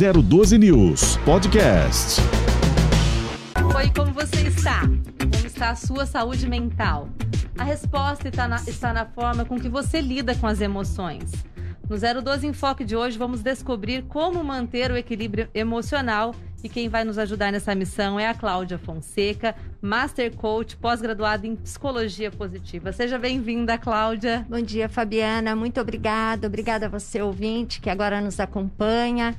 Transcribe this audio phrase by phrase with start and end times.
[0.00, 2.22] 012 News Podcast.
[3.76, 4.80] Oi, como você está?
[4.80, 7.10] Como está a sua saúde mental?
[7.58, 11.30] A resposta está na, está na forma com que você lida com as emoções.
[11.86, 16.34] No 012 Enfoque de hoje, vamos descobrir como manter o equilíbrio emocional.
[16.64, 21.56] E quem vai nos ajudar nessa missão é a Cláudia Fonseca, Master Coach, pós-graduada em
[21.56, 22.90] Psicologia Positiva.
[22.90, 24.46] Seja bem-vinda, Cláudia.
[24.48, 25.54] Bom dia, Fabiana.
[25.54, 26.46] Muito obrigada.
[26.46, 29.36] Obrigada a você, ouvinte, que agora nos acompanha.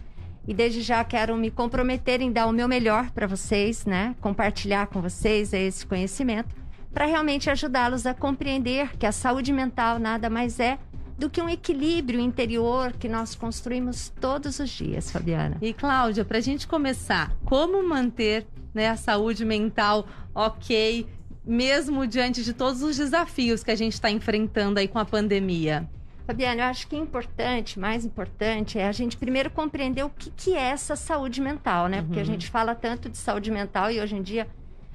[0.47, 4.15] E desde já quero me comprometer em dar o meu melhor para vocês, né?
[4.19, 6.61] Compartilhar com vocês esse conhecimento
[6.93, 10.77] para realmente ajudá-los a compreender que a saúde mental nada mais é
[11.17, 15.57] do que um equilíbrio interior que nós construímos todos os dias, Fabiana.
[15.61, 21.05] E Cláudia, para a gente começar, como manter né, a saúde mental ok,
[21.45, 25.87] mesmo diante de todos os desafios que a gente está enfrentando aí com a pandemia?
[26.31, 30.31] Fabiana, eu acho que é importante, mais importante, é a gente primeiro compreender o que,
[30.31, 31.99] que é essa saúde mental, né?
[31.99, 32.05] Uhum.
[32.05, 32.25] Porque a uhum.
[32.25, 34.47] gente fala tanto de saúde mental e hoje em dia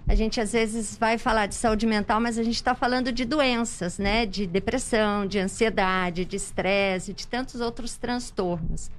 [0.09, 3.27] a gente às vezes vai falar de saúde mental, mas a gente está falando de
[3.27, 4.25] doenças, né?
[4.25, 8.91] De depressão, de ansiedade, de estresse, de tantos outros transtornos.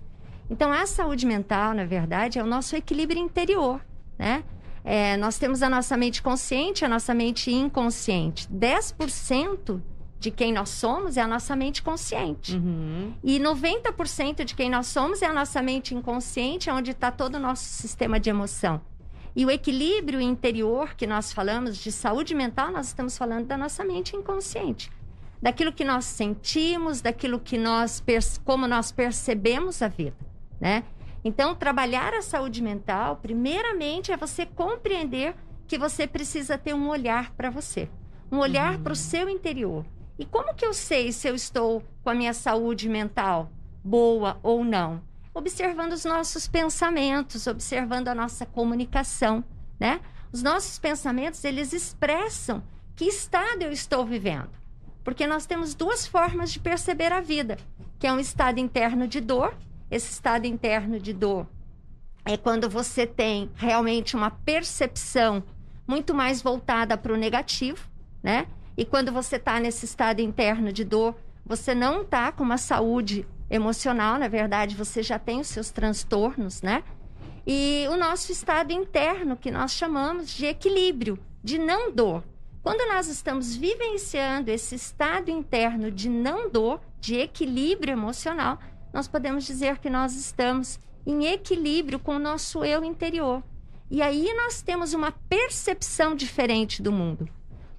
[0.48, 3.84] Então, a saúde mental, na verdade, é o nosso equilíbrio interior,
[4.18, 4.44] né?
[4.86, 8.48] É, nós temos a nossa mente consciente, a nossa mente inconsciente.
[8.48, 9.82] 10%
[10.20, 12.56] de quem nós somos é a nossa mente consciente.
[12.56, 13.14] Uhum.
[13.24, 17.40] E 90% de quem nós somos é a nossa mente inconsciente, onde está todo o
[17.40, 18.82] nosso sistema de emoção.
[19.36, 23.84] E o equilíbrio interior que nós falamos de saúde mental, nós estamos falando da nossa
[23.84, 24.92] mente inconsciente.
[25.40, 28.04] Daquilo que nós sentimos, daquilo que nós
[28.44, 30.18] como nós percebemos a vida,
[30.60, 30.84] né?
[31.24, 35.36] Então, trabalhar a saúde mental, primeiramente é você compreender
[35.68, 37.88] que você precisa ter um olhar para você,
[38.32, 38.84] um olhar uhum.
[38.84, 39.86] para o seu interior.
[40.18, 43.52] E como que eu sei se eu estou com a minha saúde mental
[43.84, 45.02] boa ou não?
[45.38, 49.44] observando os nossos pensamentos, observando a nossa comunicação,
[49.80, 50.02] né?
[50.32, 52.64] Os nossos pensamentos, eles expressam
[52.96, 54.50] que estado eu estou vivendo.
[55.04, 57.58] Porque nós temos duas formas de perceber a vida,
[58.00, 59.56] que é um estado interno de dor.
[59.90, 61.48] Esse estado interno de dor
[62.26, 65.44] é quando você tem realmente uma percepção
[65.88, 67.88] muito mais voltada para o negativo,
[68.22, 68.48] né?
[68.78, 73.28] E quando você está nesse estado interno de dor, você não está com uma saúde
[73.50, 76.84] emocional, na verdade, você já tem os seus transtornos, né?
[77.46, 82.24] E o nosso estado interno, que nós chamamos de equilíbrio, de não dor.
[82.62, 88.60] Quando nós estamos vivenciando esse estado interno de não dor, de equilíbrio emocional,
[88.94, 93.42] nós podemos dizer que nós estamos em equilíbrio com o nosso eu interior.
[93.90, 97.30] E aí nós temos uma percepção diferente do mundo.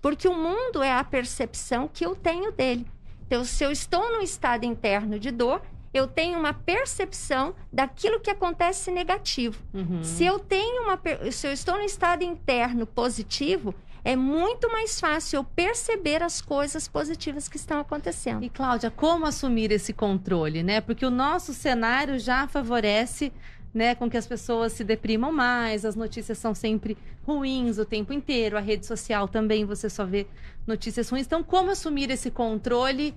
[0.01, 2.87] Porque o mundo é a percepção que eu tenho dele.
[3.27, 5.61] Então, se eu estou num estado interno de dor,
[5.93, 9.63] eu tenho uma percepção daquilo que acontece negativo.
[9.73, 10.03] Uhum.
[10.03, 10.99] Se eu tenho uma
[11.31, 16.89] se eu estou no estado interno positivo, é muito mais fácil eu perceber as coisas
[16.89, 18.43] positivas que estão acontecendo.
[18.43, 20.81] E Cláudia, como assumir esse controle, né?
[20.81, 23.33] Porque o nosso cenário já favorece
[23.79, 28.13] né, com que as pessoas se deprimam mais, as notícias são sempre ruins o tempo
[28.13, 30.27] inteiro, a rede social também você só vê
[30.67, 31.27] notícias ruins.
[31.27, 33.15] Então, como assumir esse controle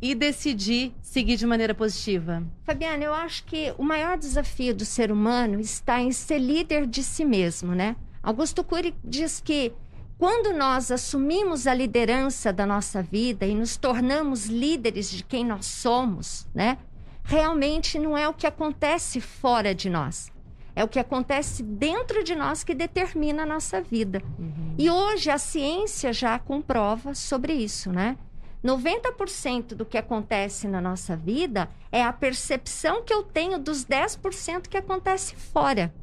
[0.00, 2.44] e decidir seguir de maneira positiva?
[2.62, 7.02] Fabiana, eu acho que o maior desafio do ser humano está em ser líder de
[7.02, 7.96] si mesmo, né?
[8.22, 9.72] Augusto Cury diz que
[10.16, 15.66] quando nós assumimos a liderança da nossa vida e nos tornamos líderes de quem nós
[15.66, 16.78] somos, né?
[17.24, 20.30] Realmente não é o que acontece fora de nós.
[20.76, 24.22] É o que acontece dentro de nós que determina a nossa vida.
[24.38, 24.74] Uhum.
[24.76, 28.16] E hoje a ciência já comprova sobre isso, né?
[28.62, 34.68] 90% do que acontece na nossa vida é a percepção que eu tenho dos 10%
[34.68, 35.94] que acontece fora,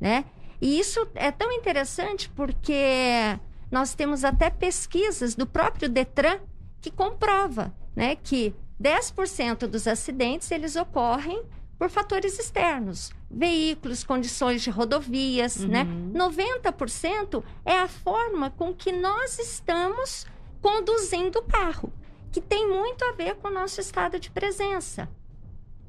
[0.00, 0.24] né?
[0.60, 3.38] E isso é tão interessante porque
[3.70, 6.38] nós temos até pesquisas do próprio Detran
[6.80, 11.42] que comprova, né, que 10% dos acidentes eles ocorrem
[11.78, 15.82] por fatores externos, veículos, condições de rodovias, né?
[15.82, 16.12] uhum.
[16.12, 16.70] né?
[16.70, 20.26] 90% é a forma com que nós estamos
[20.60, 21.92] conduzindo o carro,
[22.30, 25.08] que tem muito a ver com o nosso estado de presença,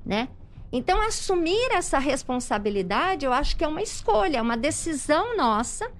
[0.03, 0.29] né?
[0.71, 5.91] Então, assumir essa responsabilidade, eu acho que é uma escolha, é uma decisão nossa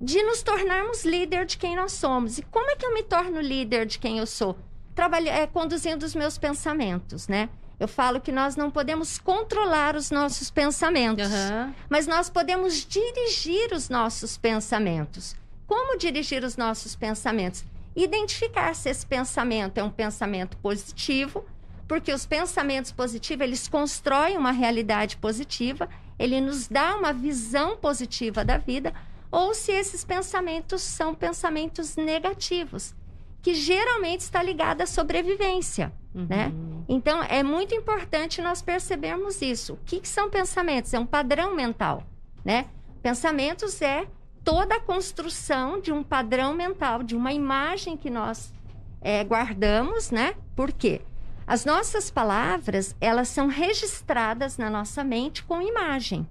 [0.00, 2.38] de nos tornarmos líder de quem nós somos.
[2.38, 4.56] E como é que eu me torno líder de quem eu sou?
[4.96, 7.48] Trabalha, é, conduzindo os meus pensamentos, né?
[7.78, 11.74] Eu falo que nós não podemos controlar os nossos pensamentos, uhum.
[11.90, 15.36] mas nós podemos dirigir os nossos pensamentos.
[15.66, 17.64] Como dirigir os nossos pensamentos?
[17.94, 21.44] Identificar se esse pensamento é um pensamento positivo
[21.88, 25.88] Porque os pensamentos positivos, eles constroem uma realidade positiva,
[26.18, 28.92] ele nos dá uma visão positiva da vida,
[29.30, 32.94] ou se esses pensamentos são pensamentos negativos,
[33.46, 36.26] que geralmente está ligado à sobrevivência, Uhum.
[36.28, 36.52] né?
[36.88, 39.74] Então, é muito importante nós percebermos isso.
[39.74, 40.92] O que, que são pensamentos?
[40.92, 42.02] É um padrão mental,
[42.44, 42.66] né?
[43.00, 44.08] Pensamentos é
[44.42, 48.52] toda a construção de um padrão mental, de uma imagem que nós
[49.00, 50.34] é, guardamos, né?
[50.56, 51.02] Por quê?
[51.46, 56.26] As nossas palavras, elas são registradas na nossa mente com imagem.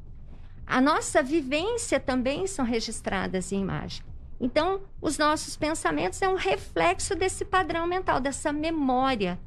[0.68, 4.04] A nossa vivência também são registradas em imagem.
[4.40, 9.40] Então, os nossos pensamentos é um reflexo desse padrão mental, dessa memória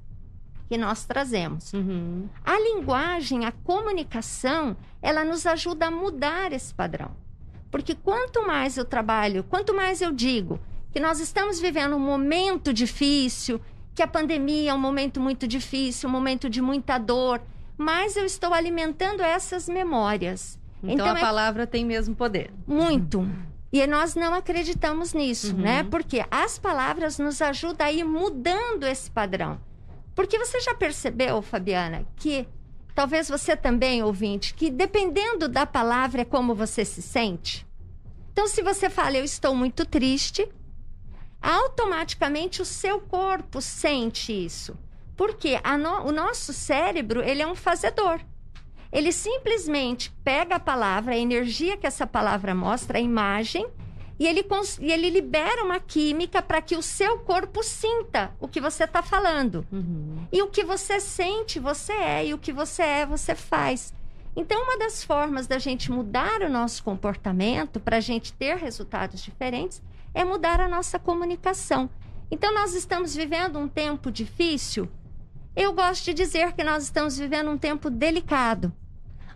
[0.69, 1.73] que nós trazemos.
[1.73, 2.29] Uhum.
[2.45, 7.11] A linguagem, a comunicação, ela nos ajuda a mudar esse padrão.
[7.71, 10.59] Porque quanto mais eu trabalho, quanto mais eu digo
[10.91, 13.61] que nós estamos vivendo um momento difícil,
[13.95, 17.43] que a pandemia é um momento muito difícil, um momento de muita dor,
[17.77, 20.59] mais eu estou alimentando essas memórias.
[20.83, 22.51] Então, Então a é- palavra tem mesmo poder.
[22.67, 23.29] Muito.
[23.73, 25.61] E nós não acreditamos nisso, Uhum.
[25.63, 25.85] né?
[25.85, 29.61] Porque as palavras nos ajudam a ir mudando esse padrão.
[30.15, 32.49] Porque você já percebeu, Fabiana, que
[32.95, 37.67] talvez você também, ouvinte, que dependendo da palavra é como você se sente?
[38.33, 40.49] Então, se você fala, eu estou muito triste,
[41.43, 44.77] automaticamente o seu corpo sente isso.
[45.17, 48.21] Porque a no- o nosso cérebro, ele é um fazedor.
[48.93, 53.67] Ele simplesmente pega a palavra, a energia que essa palavra mostra, a imagem,
[54.19, 54.45] e ele,
[54.81, 59.01] e ele libera uma química para que o seu corpo sinta o que você está
[59.01, 59.65] falando.
[59.71, 60.27] Uhum.
[60.33, 63.95] E o que você sente, você é, e o que você é, você faz.
[64.35, 69.23] Então, uma das formas da gente mudar o nosso comportamento, para a gente ter resultados
[69.23, 69.83] diferentes,
[70.13, 71.89] é mudar a nossa comunicação.
[72.31, 74.89] Então, nós estamos vivendo um tempo difícil.
[75.59, 78.73] Eu gosto de dizer que nós estamos vivendo um tempo delicado,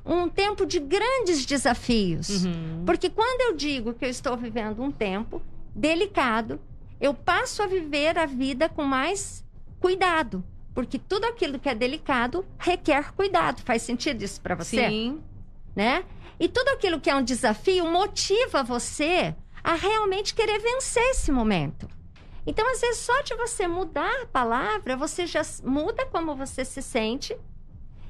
[0.06, 2.44] um tempo de grandes desafios.
[2.44, 2.84] Uhum.
[2.86, 5.42] Porque quando eu digo que eu estou vivendo um tempo
[5.74, 6.60] delicado,
[7.00, 9.44] eu passo a viver a vida com mais
[9.80, 10.44] cuidado.
[10.72, 13.60] Porque tudo aquilo que é delicado requer cuidado.
[13.62, 14.88] Faz sentido isso para você?
[14.88, 15.20] Sim.
[15.74, 16.04] Né?
[16.38, 19.34] E tudo aquilo que é um desafio motiva você
[19.64, 21.88] a realmente querer vencer esse momento.
[22.46, 26.82] Então, às vezes, só de você mudar a palavra, você já muda como você se
[26.82, 27.36] sente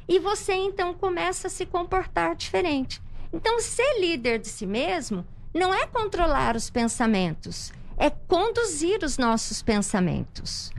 [0.08, 3.00] e você então começa a se comportar diferente.
[3.32, 9.62] Então, ser líder de si mesmo não é controlar os pensamentos, é conduzir os nossos
[9.62, 10.72] pensamentos.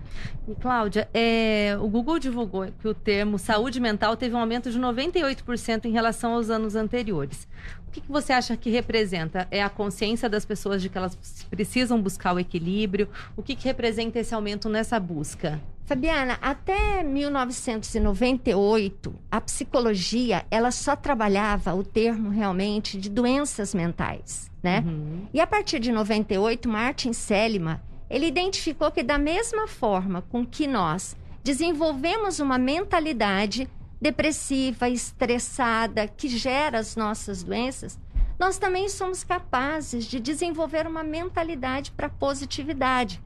[0.47, 4.79] E, Cláudia, é, o Google divulgou que o termo saúde mental teve um aumento de
[4.79, 7.47] 98% em relação aos anos anteriores.
[7.87, 9.47] O que, que você acha que representa?
[9.51, 11.15] É a consciência das pessoas de que elas
[11.49, 13.07] precisam buscar o equilíbrio?
[13.37, 15.61] O que, que representa esse aumento nessa busca?
[15.85, 24.81] Fabiana, até 1998, a psicologia, ela só trabalhava o termo realmente de doenças mentais, né?
[24.85, 25.27] Uhum.
[25.33, 27.81] E a partir de 98, Martin Seligman,
[28.13, 33.67] ele identificou que da mesma forma com que nós desenvolvemos uma mentalidade
[33.99, 37.97] depressiva, estressada, que gera as nossas doenças,
[38.37, 43.19] nós também somos capazes de desenvolver uma mentalidade para positividade,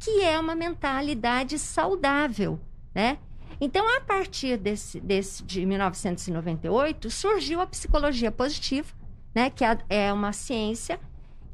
[0.00, 2.58] que é uma mentalidade saudável,
[2.92, 3.18] né?
[3.60, 8.88] Então, a partir desse, desse de 1998, surgiu a psicologia positiva,
[9.32, 9.50] né?
[9.50, 10.98] Que é- é uma ciência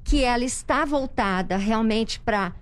[0.03, 2.55] que ela está voltada realmente para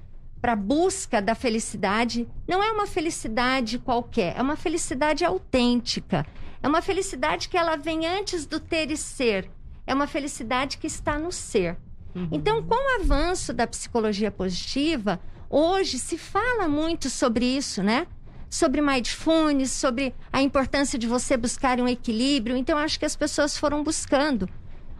[0.47, 2.29] para busca da felicidade.
[2.47, 6.25] Não é uma felicidade qualquer, é uma felicidade autêntica.
[6.62, 9.50] É uma felicidade que ela vem antes do ter e ser.
[9.85, 11.76] É uma felicidade que está no ser.
[12.15, 12.29] Uhum.
[12.31, 15.19] Então, com o avanço da psicologia positiva,
[15.50, 18.07] hoje se fala muito sobre isso, né?
[18.49, 22.57] Sobre mindfulness, sobre a importância de você buscar um equilíbrio.
[22.57, 24.49] Então, acho que as pessoas foram buscando.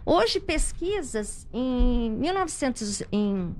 [0.05, 3.55] Hoje, pesquisas em 1900, em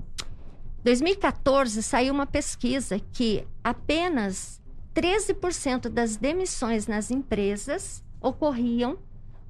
[0.88, 4.58] 2014, saiu uma pesquisa que apenas
[4.94, 8.98] 13% das demissões nas empresas ocorriam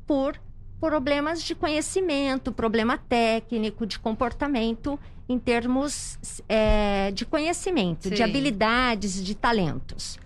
[0.04, 0.36] por
[0.80, 6.18] problemas de conhecimento, problema técnico, de comportamento em termos
[6.48, 8.22] é, de conhecimento, de Sim.
[8.24, 10.18] habilidades, de talentos.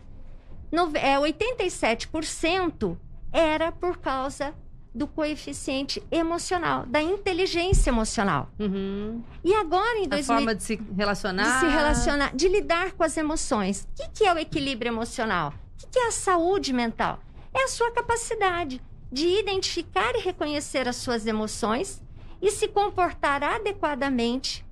[0.71, 2.97] No, é, 87%
[3.31, 4.55] era por causa
[4.95, 8.51] do coeficiente emocional, da inteligência emocional.
[8.59, 9.23] Uhum.
[9.43, 11.45] E agora, em A 2000, forma de se relacionar.
[11.55, 13.89] de se relacionar, de lidar com as emoções.
[13.91, 15.49] O que, que é o equilíbrio emocional?
[15.51, 17.21] O que, que é a saúde mental?
[17.55, 22.03] É a sua capacidade de identificar e reconhecer as suas emoções
[22.41, 24.65] e se comportar adequadamente,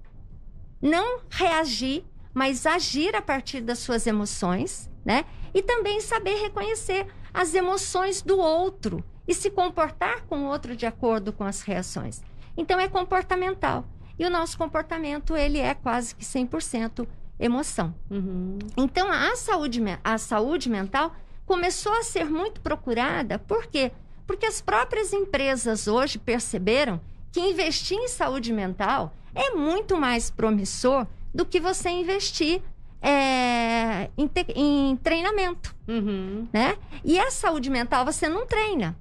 [0.82, 5.24] não reagir, mas agir a partir das suas emoções, né?
[5.54, 10.86] E também saber reconhecer as emoções do outro e se comportar com o outro de
[10.86, 12.20] acordo com as reações.
[12.56, 13.84] Então é comportamental.
[14.18, 17.06] E o nosso comportamento, ele é quase que 100%
[17.38, 17.94] emoção.
[18.10, 18.58] Uhum.
[18.76, 21.14] Então a saúde, a saúde mental
[21.46, 23.92] começou a ser muito procurada, por quê?
[24.26, 31.06] Porque as próprias empresas hoje perceberam que investir em saúde mental é muito mais promissor
[31.32, 32.60] do que você investir
[33.00, 36.48] é, em, te, em, treinamento, uhum.
[36.52, 36.76] né?
[37.04, 38.98] E a saúde mental você não treina.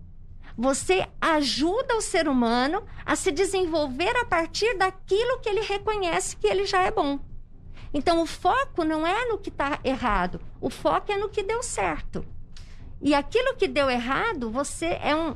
[0.62, 6.46] Você ajuda o ser humano a se desenvolver a partir daquilo que ele reconhece que
[6.46, 7.18] ele já é bom.
[7.94, 11.63] Então, o foco não é no que está errado, o foco é no que deu
[11.63, 12.25] certo.
[13.01, 15.34] E aquilo que deu errado, você é um,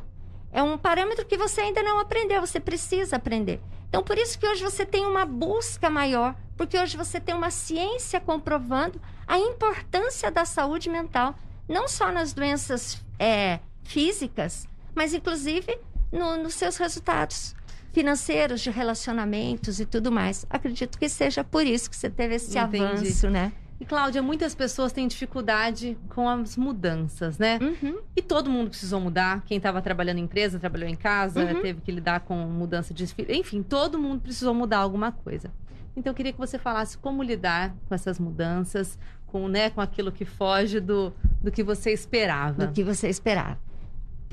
[0.51, 3.62] é um parâmetro que você ainda não aprendeu, você precisa aprender.
[3.88, 7.50] Então, por isso que hoje você tem uma busca maior, porque hoje você tem uma
[7.50, 11.34] ciência comprovando a importância da saúde mental,
[11.65, 15.77] não só nas doenças é, físicas, mas inclusive
[16.12, 17.55] no, nos seus resultados
[17.91, 20.45] financeiros, de relacionamentos e tudo mais.
[20.50, 22.83] Acredito que seja por isso que você teve esse Entendi.
[22.83, 23.53] avanço, né?
[23.79, 27.59] E, Cláudia, muitas pessoas têm dificuldade com as mudanças, né?
[27.62, 28.00] Uhum.
[28.15, 29.43] E todo mundo precisou mudar.
[29.45, 31.62] Quem estava trabalhando em empresa, trabalhou em casa, uhum.
[31.62, 33.03] teve que lidar com mudança de...
[33.29, 35.51] Enfim, todo mundo precisou mudar alguma coisa.
[35.95, 38.97] Então, eu queria que você falasse como lidar com essas mudanças,
[39.27, 42.65] com, né, com aquilo que foge do, do que você esperava.
[42.65, 43.59] Do que você esperava.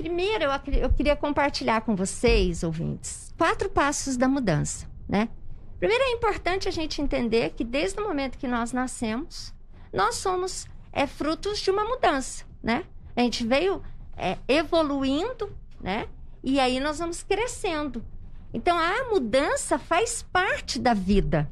[0.01, 5.29] Primeiro, eu, eu queria compartilhar com vocês, ouvintes, quatro passos da mudança, né?
[5.77, 9.53] Primeiro, é importante a gente entender que desde o momento que nós nascemos,
[9.93, 12.83] nós somos é, frutos de uma mudança, né?
[13.15, 13.83] A gente veio
[14.17, 16.07] é, evoluindo, né?
[16.43, 18.03] E aí nós vamos crescendo.
[18.51, 21.47] Então, a mudança faz parte da vida.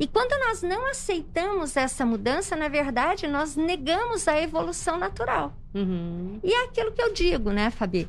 [0.00, 5.52] E quando nós não aceitamos essa mudança, na verdade, nós negamos a evolução natural.
[5.74, 6.40] Uhum.
[6.42, 8.08] E é aquilo que eu digo, né, Fabi?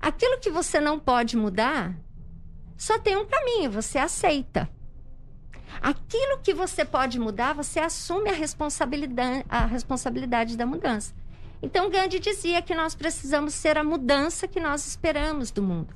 [0.00, 1.94] Aquilo que você não pode mudar,
[2.76, 4.68] só tem um caminho, você aceita.
[5.80, 11.14] Aquilo que você pode mudar, você assume a responsabilidade, a responsabilidade da mudança.
[11.62, 15.94] Então, Gandhi dizia que nós precisamos ser a mudança que nós esperamos do mundo.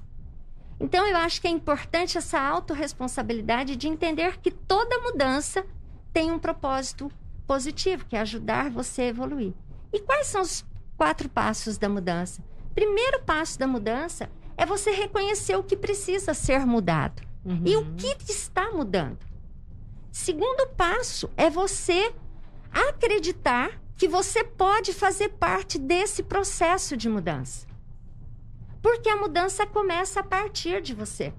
[0.81, 5.65] Então, eu acho que é importante essa autorresponsabilidade de entender que toda mudança
[6.13, 7.11] tem um propósito
[7.47, 9.53] positivo, que é ajudar você a evoluir.
[9.93, 10.65] E quais são os
[10.97, 12.43] quatro passos da mudança?
[12.75, 17.63] Primeiro passo da mudança é você reconhecer o que precisa ser mudado uhum.
[17.67, 19.19] e o que está mudando.
[20.11, 22.13] Segundo passo é você
[22.71, 27.67] acreditar que você pode fazer parte desse processo de mudança.
[28.83, 31.33] Porque a mudança começa a partir de você.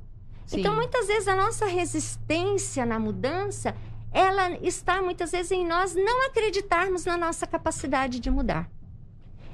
[0.45, 0.61] Sim.
[0.61, 3.75] Então, muitas vezes, a nossa resistência na mudança,
[4.11, 8.69] ela está muitas vezes em nós não acreditarmos na nossa capacidade de mudar.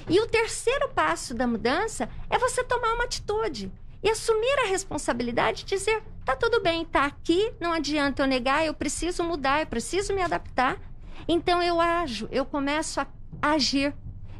[0.07, 5.63] E o terceiro passo da mudança é você tomar uma atitude e assumir a responsabilidade
[5.63, 9.67] de dizer: tá tudo bem, tá aqui, não adianta eu negar, eu preciso mudar, eu
[9.67, 10.77] preciso me adaptar.
[11.27, 13.07] Então eu ajo, eu começo a
[13.41, 13.93] agir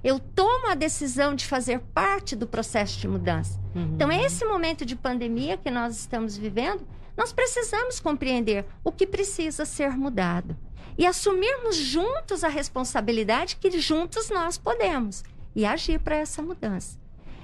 [0.04, 3.60] eu tomo a decisão de fazer parte do processo de mudança.
[3.76, 3.94] Uhum.
[3.96, 6.88] Então, esse momento de pandemia que nós estamos vivendo,
[7.18, 10.56] nós precisamos compreender o que precisa ser mudado
[10.98, 15.24] e assumirmos juntos a responsabilidade que juntos nós podemos
[15.56, 16.98] e agir para essa mudança.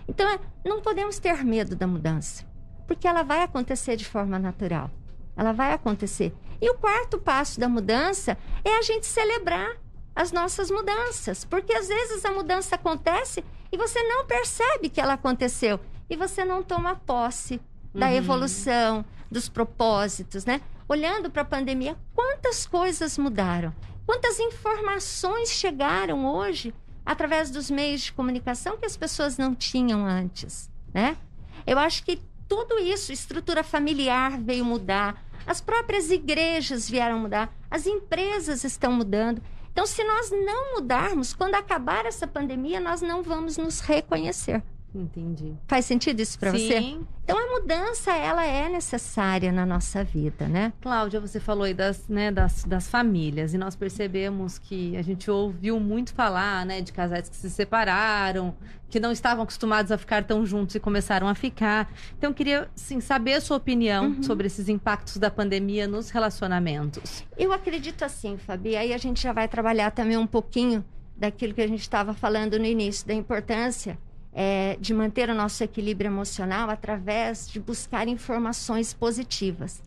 [0.08, 2.46] Então, é, não podemos ter medo da mudança,
[2.88, 4.90] porque ela vai acontecer de forma natural.
[5.36, 6.34] Ela vai acontecer.
[6.62, 9.76] E o quarto passo da mudança é a gente celebrar
[10.16, 15.14] as nossas mudanças, porque às vezes a mudança acontece e você não percebe que ela
[15.14, 15.80] aconteceu
[16.10, 17.60] e você não toma posse
[17.94, 18.14] da Uhum.
[18.14, 20.62] evolução, dos propósitos, né?
[20.88, 23.74] Olhando para a pandemia, quantas coisas mudaram?
[24.06, 26.74] Quantas informações chegaram hoje
[27.06, 31.18] através dos meios de comunicação que as pessoas não tinham antes, né?
[31.66, 37.88] Eu acho que tudo isso, estrutura familiar veio mudar, as próprias igrejas vieram mudar, as
[37.88, 39.42] empresas estão mudando.
[39.76, 44.64] Então, se nós não mudarmos, quando acabar essa pandemia, nós não vamos nos reconhecer.
[44.96, 45.54] Entendi.
[45.68, 46.80] Faz sentido isso para você?
[46.80, 47.06] Sim.
[47.24, 50.72] Então, a mudança, ela é necessária na nossa vida, né?
[50.82, 55.30] Cláudia, você falou aí das, né, das, das famílias e nós percebemos que a gente
[55.30, 58.56] ouviu muito falar, né, de casais que se separaram,
[58.90, 61.92] que não estavam acostumados a ficar tão juntos e começaram a ficar.
[62.18, 64.24] Então, eu queria, sim, saber a sua opinião Uhum.
[64.24, 67.24] sobre esses impactos da pandemia nos relacionamentos.
[67.38, 68.76] Eu acredito assim, Fabi.
[68.76, 70.86] Aí a gente já vai trabalhar também um pouquinho
[71.18, 73.98] daquilo que a gente estava falando no início, da importância
[74.36, 79.82] é, de manter o nosso equilíbrio emocional através de buscar informações positivas.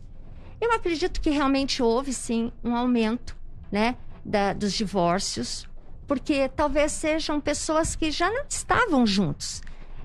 [0.59, 3.37] Eu acredito que realmente houve sim um aumento,
[3.71, 5.69] né, da, dos divórcios,
[6.07, 9.61] porque talvez sejam pessoas que já não estavam juntos,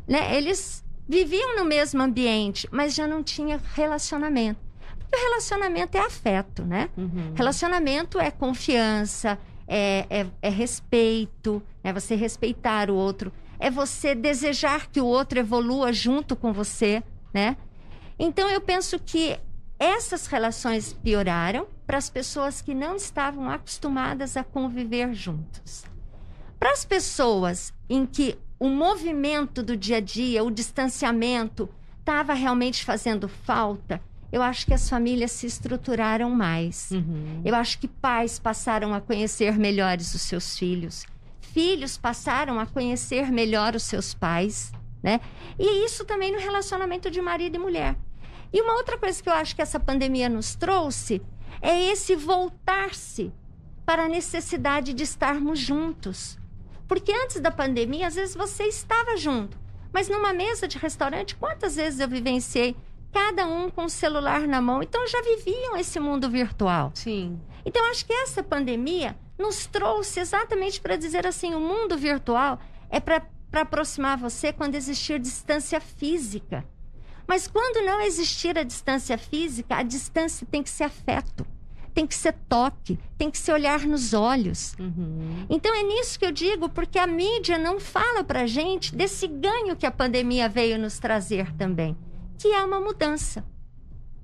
[0.06, 0.36] né?
[0.36, 4.60] Eles viviam no mesmo ambiente, mas já não tinha relacionamento.
[4.98, 6.90] Porque o relacionamento é afeto, né?
[6.96, 7.32] Uhum.
[7.34, 13.32] Relacionamento é confiança, é, é, é respeito, é você respeitar o outro,
[13.64, 17.02] é você desejar que o outro evolua junto com você,
[17.32, 17.56] né?
[18.18, 19.40] Então eu penso que
[19.78, 25.82] essas relações pioraram para as pessoas que não estavam acostumadas a conviver juntos.
[26.58, 31.66] Para as pessoas em que o movimento do dia a dia, o distanciamento,
[32.00, 33.98] estava realmente fazendo falta,
[34.30, 36.90] eu acho que as famílias se estruturaram mais.
[36.90, 37.40] Uhum.
[37.42, 41.06] Eu acho que pais passaram a conhecer melhores os seus filhos,
[41.54, 45.20] filhos passaram a conhecer melhor os seus pais, né?
[45.56, 47.96] E isso também no relacionamento de marido e mulher.
[48.52, 51.22] E uma outra coisa que eu acho que essa pandemia nos trouxe
[51.62, 53.32] é esse voltar-se
[53.86, 56.36] para a necessidade de estarmos juntos.
[56.88, 59.56] Porque antes da pandemia, às vezes você estava junto,
[59.92, 62.76] mas numa mesa de restaurante, quantas vezes eu vivenciei
[63.12, 64.82] cada um com o celular na mão?
[64.82, 66.90] Então já viviam esse mundo virtual.
[66.94, 67.40] Sim.
[67.64, 73.00] Então acho que essa pandemia nos trouxe exatamente para dizer assim, o mundo virtual é
[73.00, 73.22] para
[73.52, 76.64] aproximar você quando existir distância física.
[77.26, 81.46] Mas quando não existir a distância física, a distância tem que ser afeto,
[81.94, 84.74] tem que ser toque, tem que ser olhar nos olhos.
[84.78, 85.46] Uhum.
[85.48, 89.76] Então é nisso que eu digo, porque a mídia não fala pra gente desse ganho
[89.76, 91.96] que a pandemia veio nos trazer também,
[92.38, 93.44] que é uma mudança,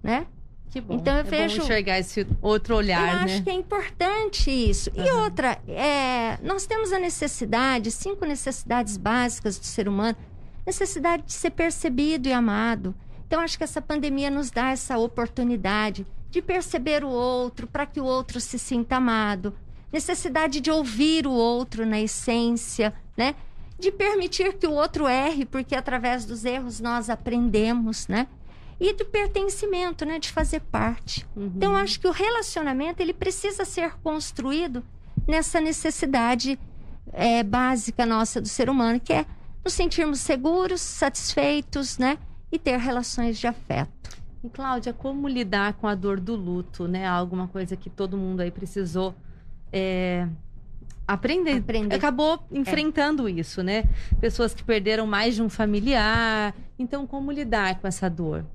[0.02, 0.26] né?
[0.70, 0.94] Que bom.
[0.94, 3.34] Então eu é bom vejo- enxergar esse outro olhar, eu né?
[3.34, 4.90] acho que é importante isso.
[4.94, 5.24] E Aham.
[5.24, 10.16] outra, é, nós temos a necessidade, cinco necessidades básicas do ser humano,
[10.64, 12.94] necessidade de ser percebido e amado.
[13.26, 18.00] Então acho que essa pandemia nos dá essa oportunidade de perceber o outro, para que
[18.00, 19.52] o outro se sinta amado,
[19.92, 23.34] necessidade de ouvir o outro na essência, né?
[23.78, 28.28] De permitir que o outro erre, porque através dos erros nós aprendemos, né?
[28.80, 30.18] E do pertencimento, né?
[30.18, 31.26] De fazer parte.
[31.36, 31.52] Uhum.
[31.54, 34.82] Então, acho que o relacionamento ele precisa ser construído
[35.28, 36.58] nessa necessidade
[37.12, 39.26] é, básica nossa do ser humano, que é
[39.62, 42.18] nos sentirmos seguros, satisfeitos, né?
[42.50, 44.18] E ter relações de afeto.
[44.42, 47.06] E Cláudia, como lidar com a dor do luto, né?
[47.06, 49.14] Alguma coisa que todo mundo aí precisou
[49.70, 50.26] é,
[51.06, 51.58] aprender.
[51.58, 51.94] Aprender.
[51.94, 53.84] Acabou enfrentando isso, né?
[54.20, 56.54] Pessoas que perderam mais de um familiar.
[56.78, 58.46] Então, como lidar com essa dor?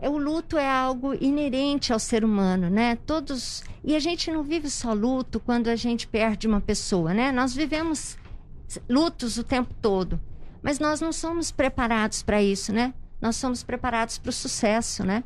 [0.00, 2.96] É, O luto é algo inerente ao ser humano, né?
[3.06, 3.62] Todos.
[3.84, 7.30] E a gente não vive só luto quando a gente perde uma pessoa, né?
[7.30, 8.16] Nós vivemos
[8.88, 10.18] lutos o tempo todo.
[10.62, 12.94] Mas nós não somos preparados para isso, né?
[13.20, 15.22] Nós somos preparados para o sucesso, né?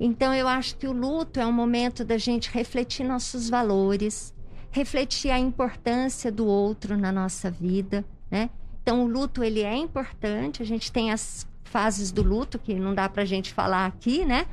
[0.00, 4.32] Então eu acho que o luto é um momento da gente refletir nossos valores,
[4.70, 8.50] refletir a importância do outro na nossa vida, né?
[8.82, 12.94] Então o luto ele é importante, a gente tem as fases do luto que não
[12.94, 14.46] dá pra gente falar aqui, né?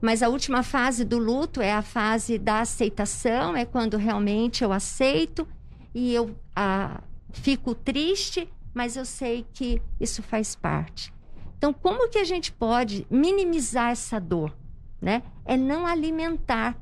[0.00, 4.72] Mas a última fase do luto é a fase da aceitação, é quando realmente eu
[4.72, 5.48] aceito
[5.94, 7.00] e eu ah,
[7.32, 11.12] fico triste, mas eu sei que isso faz parte.
[11.56, 14.54] Então, como que a gente pode minimizar essa dor,
[15.00, 15.22] né?
[15.46, 16.76] É não alimentar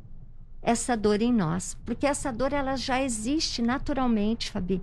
[0.61, 4.83] essa dor em nós, porque essa dor ela já existe naturalmente, Fabi.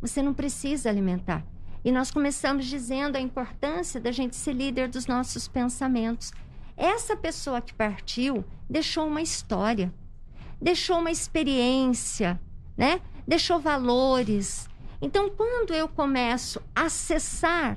[0.00, 1.44] Você não precisa alimentar.
[1.84, 6.32] E nós começamos dizendo a importância da gente ser líder dos nossos pensamentos.
[6.76, 9.92] Essa pessoa que partiu deixou uma história,
[10.60, 12.40] deixou uma experiência,
[12.76, 13.00] né?
[13.26, 14.68] Deixou valores.
[15.00, 17.76] Então, quando eu começo a acessar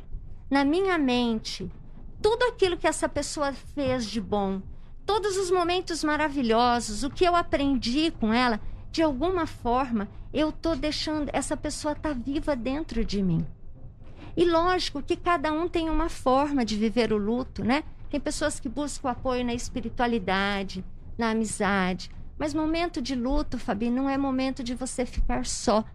[0.49, 1.69] na minha mente
[2.21, 4.61] tudo aquilo que essa pessoa fez de bom,
[5.05, 8.59] todos os momentos maravilhosos, o que eu aprendi com ela,
[8.91, 13.45] de alguma forma, eu tô deixando essa pessoa tá viva dentro de mim.
[14.36, 17.84] E lógico que cada um tem uma forma de viver o luto, né?
[18.10, 20.84] Tem pessoas que buscam apoio na espiritualidade,
[21.17, 22.12] na amizade.
[22.38, 25.86] Mas momento de luto, Fabi, não é momento de você ficar só.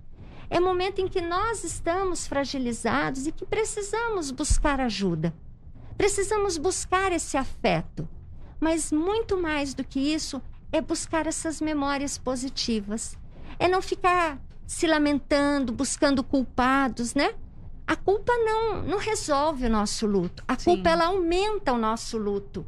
[0.49, 5.35] É momento em que nós estamos fragilizados e que precisamos buscar ajuda.
[5.97, 8.09] Precisamos buscar esse afeto.
[8.59, 13.19] Mas muito mais do que isso é buscar essas memórias positivas.
[13.59, 17.35] É não ficar se lamentando, buscando culpados, né?
[17.91, 20.45] A culpa não, não resolve o nosso luto.
[20.47, 20.77] A Sim.
[20.77, 22.65] culpa ela aumenta o nosso luto.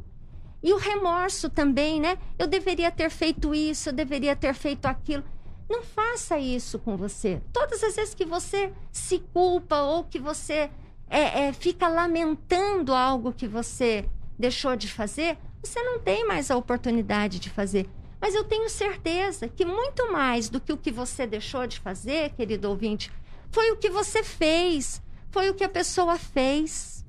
[0.61, 2.17] E o remorso também, né?
[2.37, 5.23] Eu deveria ter feito isso, eu deveria ter feito aquilo.
[5.69, 7.41] Não faça isso com você.
[7.53, 10.69] Todas as vezes que você se culpa ou que você
[11.09, 14.03] é, é, fica lamentando algo que você
[14.37, 17.89] deixou de fazer, você não tem mais a oportunidade de fazer.
[18.19, 22.31] Mas eu tenho certeza que muito mais do que o que você deixou de fazer,
[22.31, 23.09] querido ouvinte,
[23.53, 25.01] foi o que você fez,
[25.33, 27.03] foi o que a pessoa fez.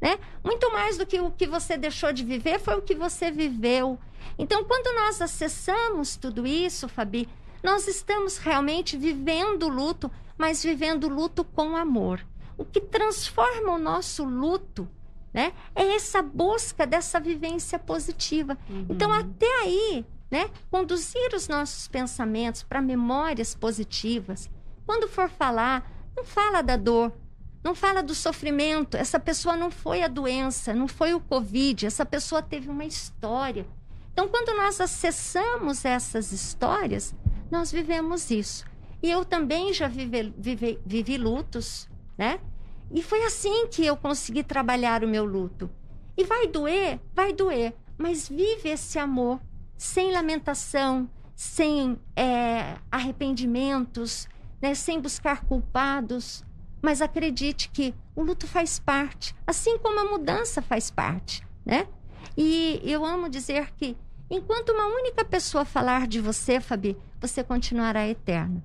[0.00, 0.18] Né?
[0.44, 3.98] Muito mais do que o que você deixou de viver, foi o que você viveu.
[4.36, 7.28] Então, quando nós acessamos tudo isso, Fabi,
[7.62, 12.24] nós estamos realmente vivendo o luto, mas vivendo o luto com amor.
[12.56, 14.88] O que transforma o nosso luto
[15.32, 18.58] né, é essa busca dessa vivência positiva.
[18.68, 18.86] Uhum.
[18.88, 20.50] Então, até aí, né?
[20.70, 24.50] Conduzir os nossos pensamentos para memórias positivas.
[24.84, 27.12] Quando for falar, não fala da dor,
[27.62, 28.96] não fala do sofrimento.
[28.96, 33.66] Essa pessoa não foi a doença, não foi o Covid, essa pessoa teve uma história.
[34.12, 37.14] Então, quando nós acessamos essas histórias,
[37.50, 38.64] nós vivemos isso.
[39.02, 42.40] E eu também já vive, vive, vivi lutos, né?
[42.90, 45.70] E foi assim que eu consegui trabalhar o meu luto.
[46.16, 46.98] E vai doer?
[47.14, 47.74] Vai doer.
[47.96, 49.40] Mas vive esse amor
[49.76, 54.28] sem lamentação, sem é, arrependimentos,
[54.60, 56.44] né, sem buscar culpados.
[56.80, 61.86] Mas acredite que o luto faz parte, assim como a mudança faz parte, né?
[62.36, 63.96] E eu amo dizer que
[64.30, 68.62] enquanto uma única pessoa falar de você, Fabi, você continuará eterno.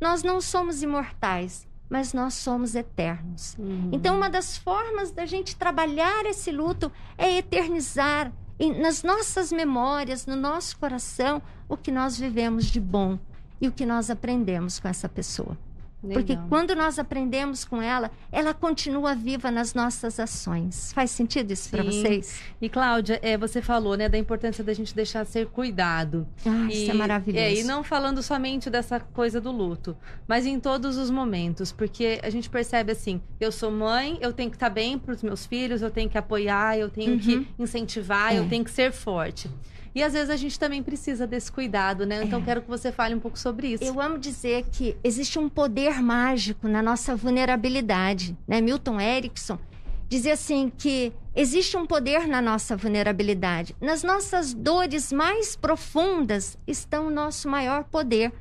[0.00, 3.56] Nós não somos imortais, mas nós somos eternos.
[3.58, 3.90] Uhum.
[3.92, 8.32] Então, uma das formas da gente trabalhar esse luto é eternizar,
[8.80, 13.18] nas nossas memórias, no nosso coração, o que nós vivemos de bom
[13.60, 15.56] e o que nós aprendemos com essa pessoa.
[16.02, 16.22] Legal.
[16.22, 20.92] Porque quando nós aprendemos com ela, ela continua viva nas nossas ações.
[20.92, 22.40] Faz sentido isso para vocês?
[22.60, 26.26] E Cláudia, é, você falou, né, da importância da gente deixar ser cuidado.
[26.44, 27.44] Ah, e, isso é maravilhoso.
[27.44, 29.96] É, e não falando somente dessa coisa do luto,
[30.28, 34.50] mas em todos os momentos, porque a gente percebe assim, eu sou mãe, eu tenho
[34.50, 37.18] que estar bem para os meus filhos, eu tenho que apoiar, eu tenho uhum.
[37.18, 38.38] que incentivar, é.
[38.38, 39.50] eu tenho que ser forte.
[39.96, 42.22] E às vezes a gente também precisa desse cuidado, né?
[42.22, 42.42] Então é.
[42.44, 43.82] quero que você fale um pouco sobre isso.
[43.82, 48.60] Eu amo dizer que existe um poder mágico na nossa vulnerabilidade, né?
[48.60, 49.58] Milton Erickson
[50.06, 53.74] dizia assim que existe um poder na nossa vulnerabilidade.
[53.80, 58.34] Nas nossas dores mais profundas está o nosso maior poder.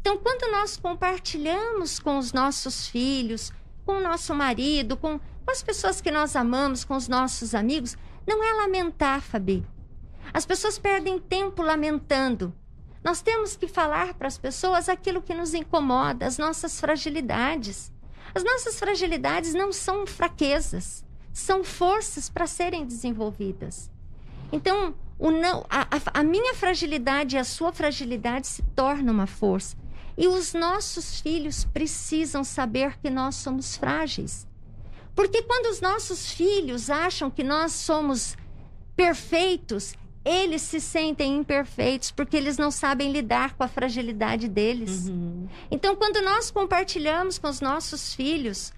[0.00, 3.52] Então, quando nós compartilhamos com os nossos filhos,
[3.84, 7.96] com o nosso marido, com, com as pessoas que nós amamos, com os nossos amigos,
[8.24, 9.66] não é lamentar, Fabi,
[10.32, 12.54] as pessoas perdem tempo lamentando.
[13.04, 17.92] Nós temos que falar para as pessoas aquilo que nos incomoda, as nossas fragilidades.
[18.34, 23.90] As nossas fragilidades não são fraquezas, são forças para serem desenvolvidas.
[24.50, 29.76] Então, não, a, a, minha fragilidade e a sua fragilidade se tornam uma força.
[30.16, 34.46] E os nossos filhos precisam saber que nós somos frágeis.
[35.14, 38.36] Porque quando os nossos filhos acham que nós somos
[38.96, 45.08] perfeitos, eles se sentem imperfeitos porque eles não sabem lidar com a fragilidade deles.
[45.08, 45.48] Uhum.
[45.70, 48.72] Então, quando nós compartilhamos com os nossos filhos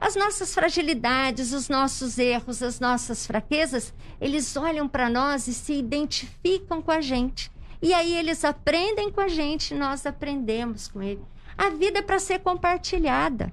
[0.00, 5.74] as nossas fragilidades, os nossos erros, as nossas fraquezas, eles olham para nós e se
[5.74, 7.52] identificam com a gente.
[7.82, 11.22] E aí eles aprendem com a gente, nós aprendemos com ele.
[11.56, 13.52] A vida é para ser compartilhada.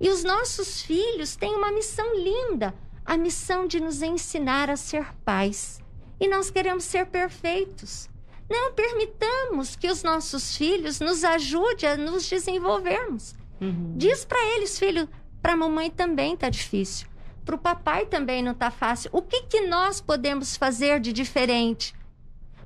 [0.00, 5.06] E os nossos filhos têm uma missão linda, a missão de nos ensinar a ser
[5.24, 5.80] pais
[6.18, 8.08] e nós queremos ser perfeitos.
[8.48, 13.34] Não permitamos que os nossos filhos nos ajudem a nos desenvolvermos.
[13.60, 13.94] Uhum.
[13.96, 15.08] Diz para eles, filho,
[15.42, 17.08] para a mamãe também está difícil.
[17.44, 19.10] Para o papai também não está fácil.
[19.12, 21.94] O que, que nós podemos fazer de diferente?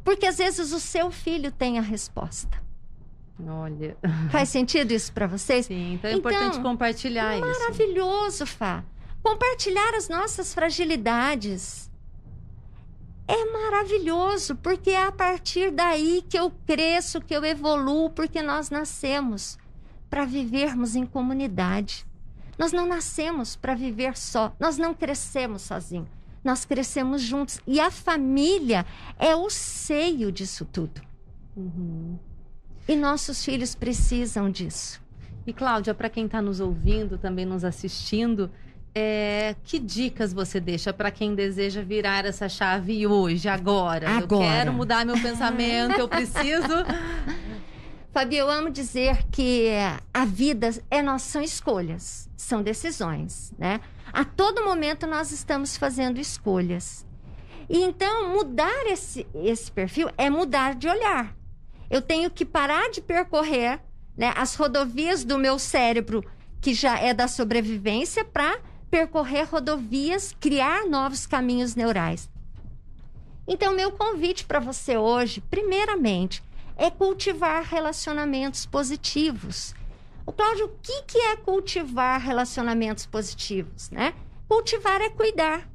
[0.05, 2.61] Porque às vezes o seu filho tem a resposta.
[3.47, 3.97] Olha.
[4.31, 5.67] Faz sentido isso para vocês?
[5.67, 7.61] Sim, então é então, importante compartilhar maravilhoso, isso.
[7.61, 8.85] Maravilhoso, Fá.
[9.23, 11.90] Compartilhar as nossas fragilidades
[13.31, 18.71] é maravilhoso, porque é a partir daí que eu cresço, que eu evoluo, porque nós
[18.71, 19.57] nascemos
[20.09, 22.05] para vivermos em comunidade.
[22.59, 26.09] Nós não nascemos para viver só, nós não crescemos sozinhos,
[26.43, 27.61] nós crescemos juntos.
[27.67, 28.85] E a família
[29.19, 31.01] é o seio disso tudo.
[31.57, 32.19] Uhum.
[32.89, 35.01] E nossos filhos precisam disso.
[35.47, 38.51] E Cláudia, para quem está nos ouvindo, também nos assistindo,
[38.95, 44.09] é, que dicas você deixa para quem deseja virar essa chave hoje, agora?
[44.09, 44.45] agora.
[44.45, 46.85] Eu quero mudar meu pensamento, eu preciso.
[48.13, 49.69] Fabi, eu amo dizer que
[50.13, 53.81] a vida é nós, são escolhas, são decisões, né?
[54.13, 57.07] A todo momento nós estamos fazendo escolhas.
[57.69, 61.37] E então, mudar esse, esse perfil é mudar de olhar.
[61.89, 63.81] Eu tenho que parar de percorrer
[64.17, 66.25] né, as rodovias do meu cérebro,
[66.61, 68.59] que já é da sobrevivência, para
[68.91, 72.29] percorrer rodovias, criar novos caminhos neurais.
[73.47, 76.43] Então, meu convite para você hoje, primeiramente,
[76.77, 79.75] é cultivar relacionamentos positivos.
[80.27, 84.15] O Cláudio, o que, que é cultivar relacionamentos positivos, né?
[84.49, 85.69] Cultivar é cuidar.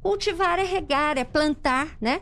[0.00, 2.20] Cultivar é regar, é plantar, né?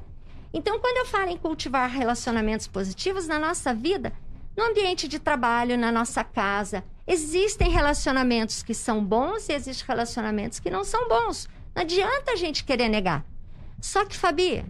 [0.53, 4.12] Então, quando eu falo em cultivar relacionamentos positivos na nossa vida,
[4.57, 10.59] no ambiente de trabalho, na nossa casa, existem relacionamentos que são bons e existem relacionamentos
[10.59, 11.48] que não são bons.
[11.75, 13.25] Não adianta a gente querer negar.
[13.81, 14.64] Só que, Fabi,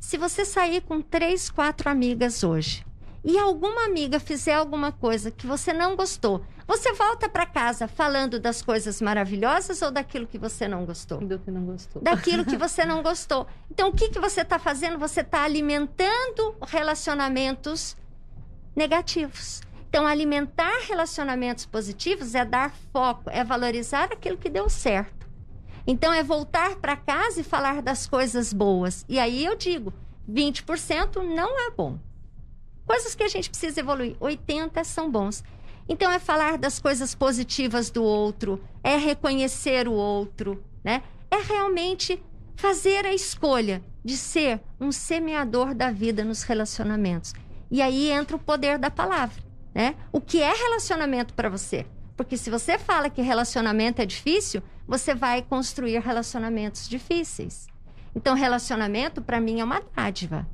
[0.00, 2.84] se você sair com três, quatro amigas hoje
[3.24, 8.40] e alguma amiga fizer alguma coisa que você não gostou, você volta para casa falando
[8.40, 11.18] das coisas maravilhosas ou daquilo que você não gostou?
[11.18, 12.00] Do que não gostou.
[12.00, 13.46] Daquilo que você não gostou.
[13.70, 14.98] Então, o que, que você está fazendo?
[14.98, 17.96] Você está alimentando relacionamentos
[18.74, 19.60] negativos.
[19.92, 25.28] Então, alimentar relacionamentos positivos é dar foco, é valorizar aquilo que deu certo.
[25.86, 29.04] Então, é voltar para casa e falar das coisas boas.
[29.06, 29.92] E aí eu digo:
[30.26, 31.98] 20% não é bom.
[32.86, 35.44] Coisas que a gente precisa evoluir, 80% são bons.
[35.86, 41.02] Então, é falar das coisas positivas do outro, é reconhecer o outro, né?
[41.30, 42.18] É realmente
[42.56, 47.34] fazer a escolha de ser um semeador da vida nos relacionamentos.
[47.70, 49.94] E aí entra o poder da palavra, né?
[50.10, 51.86] O que é relacionamento para você?
[52.16, 57.68] Porque se você fala que relacionamento é difícil, você vai construir relacionamentos difíceis.
[58.14, 60.46] Então, relacionamento para mim é uma dádiva.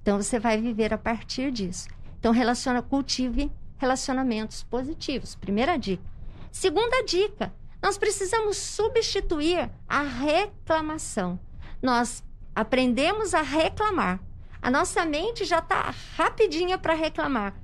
[0.00, 1.88] Então, você vai viver a partir disso.
[2.18, 5.34] Então, relaciona, cultive relacionamentos positivos.
[5.34, 6.04] Primeira dica.
[6.52, 11.38] Segunda dica, nós precisamos substituir a reclamação.
[11.82, 12.22] Nós
[12.54, 14.20] aprendemos a reclamar.
[14.62, 17.54] A nossa mente já está rapidinha para reclamar,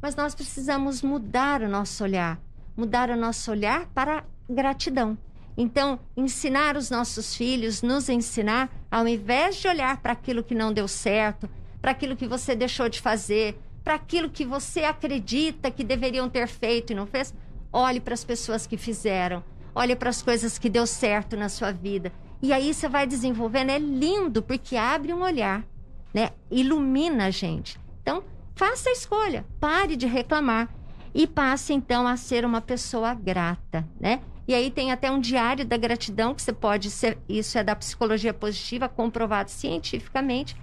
[0.00, 2.40] mas nós precisamos mudar o nosso olhar,
[2.76, 5.16] mudar o nosso olhar para gratidão.
[5.56, 10.72] Então, ensinar os nossos filhos, nos ensinar, ao invés de olhar para aquilo que não
[10.72, 11.48] deu certo,
[11.80, 16.46] para aquilo que você deixou de fazer, para aquilo que você acredita que deveriam ter
[16.46, 17.34] feito e não fez,
[17.72, 21.72] olhe para as pessoas que fizeram, olhe para as coisas que deu certo na sua
[21.72, 22.12] vida.
[22.40, 25.64] E aí você vai desenvolvendo, é lindo porque abre um olhar
[26.12, 26.30] né?
[26.50, 27.78] Ilumina a gente.
[28.02, 28.22] Então,
[28.60, 30.68] faça a escolha, pare de reclamar
[31.14, 34.20] e passe então a ser uma pessoa grata, né?
[34.46, 37.74] E aí tem até um diário da gratidão que você pode ser, isso é da
[37.74, 40.54] psicologia positiva, comprovado cientificamente.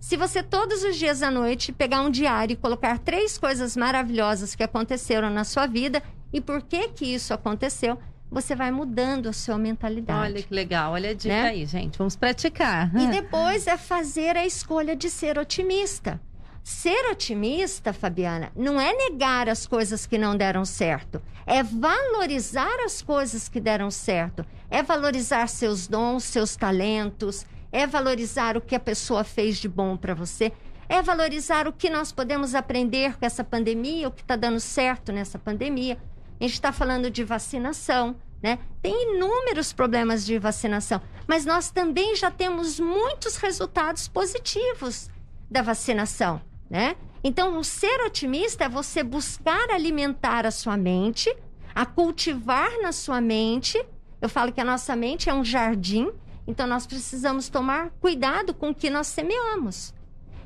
[0.00, 4.54] Se você todos os dias à noite pegar um diário e colocar três coisas maravilhosas
[4.54, 6.02] que aconteceram na sua vida
[6.32, 7.98] e por que que isso aconteceu,
[8.30, 10.32] você vai mudando a sua mentalidade.
[10.32, 11.48] Olha que legal, olha a dica né?
[11.48, 11.98] aí, gente.
[11.98, 12.90] Vamos praticar.
[12.96, 16.18] E depois é fazer a escolha de ser otimista.
[16.64, 23.02] Ser otimista, Fabiana, não é negar as coisas que não deram certo, é valorizar as
[23.02, 28.80] coisas que deram certo, é valorizar seus dons, seus talentos, é valorizar o que a
[28.80, 30.52] pessoa fez de bom para você,
[30.88, 35.12] é valorizar o que nós podemos aprender com essa pandemia, o que está dando certo
[35.12, 35.98] nessa pandemia.
[36.40, 38.58] A gente está falando de vacinação, né?
[38.80, 45.10] Tem inúmeros problemas de vacinação, mas nós também já temos muitos resultados positivos
[45.50, 46.96] da vacinação, né?
[47.22, 51.34] Então, o ser otimista é você buscar alimentar a sua mente,
[51.74, 53.82] a cultivar na sua mente.
[54.20, 56.10] Eu falo que a nossa mente é um jardim,
[56.46, 59.94] então nós precisamos tomar cuidado com o que nós semeamos.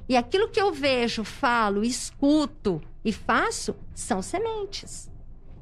[0.08, 5.10] E aquilo que eu vejo, falo, escuto e faço são sementes.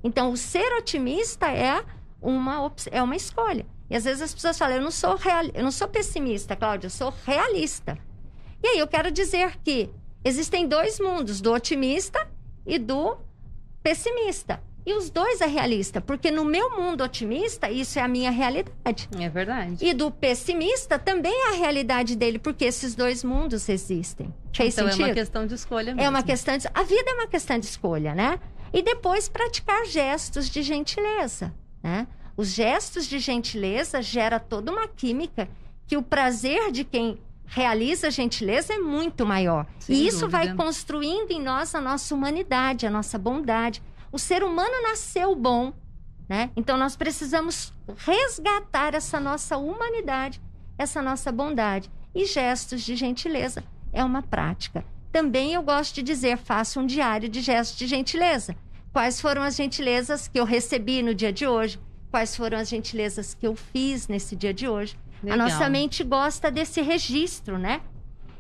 [0.04, 1.82] Então, o ser otimista é
[2.20, 3.66] uma, é uma escolha.
[3.88, 6.86] E às vezes as pessoas falam, eu não sou real, eu não sou pessimista, Cláudia,
[6.86, 7.98] eu sou realista.
[8.62, 9.90] E aí eu quero dizer que
[10.26, 12.28] existem dois mundos, do otimista
[12.66, 13.16] e do
[13.82, 14.60] pessimista.
[14.84, 19.08] E os dois é realista, porque no meu mundo otimista, isso é a minha realidade.
[19.18, 19.84] É verdade.
[19.84, 24.32] E do pessimista também é a realidade dele, porque esses dois mundos existem.
[24.52, 25.02] Fez então sentido?
[25.02, 26.06] é uma questão de escolha mesmo.
[26.06, 26.68] É uma questão de...
[26.72, 28.38] A vida é uma questão de escolha, né?
[28.72, 31.52] E depois praticar gestos de gentileza.
[31.82, 32.06] Né?
[32.36, 35.48] Os gestos de gentileza gera toda uma química
[35.86, 39.66] que o prazer de quem realiza a gentileza é muito maior.
[39.78, 40.38] Sem e isso dúvida.
[40.38, 43.82] vai construindo em nós a nossa humanidade, a nossa bondade.
[44.12, 45.72] O ser humano nasceu bom,
[46.28, 46.50] né?
[46.56, 50.40] Então nós precisamos resgatar essa nossa humanidade,
[50.76, 51.90] essa nossa bondade.
[52.14, 54.84] E gestos de gentileza é uma prática.
[55.12, 58.56] Também eu gosto de dizer, faça um diário de gestos de gentileza
[58.96, 61.78] quais foram as gentilezas que eu recebi no dia de hoje,
[62.10, 64.96] quais foram as gentilezas que eu fiz nesse dia de hoje.
[65.22, 65.40] Legal.
[65.40, 67.82] A nossa mente gosta desse registro, né?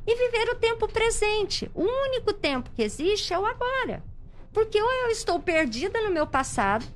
[0.06, 1.70] E viver o tempo presente.
[1.74, 4.02] O único tempo que existe é o agora.
[4.52, 6.86] Porque ou eu estou perdida no meu passado,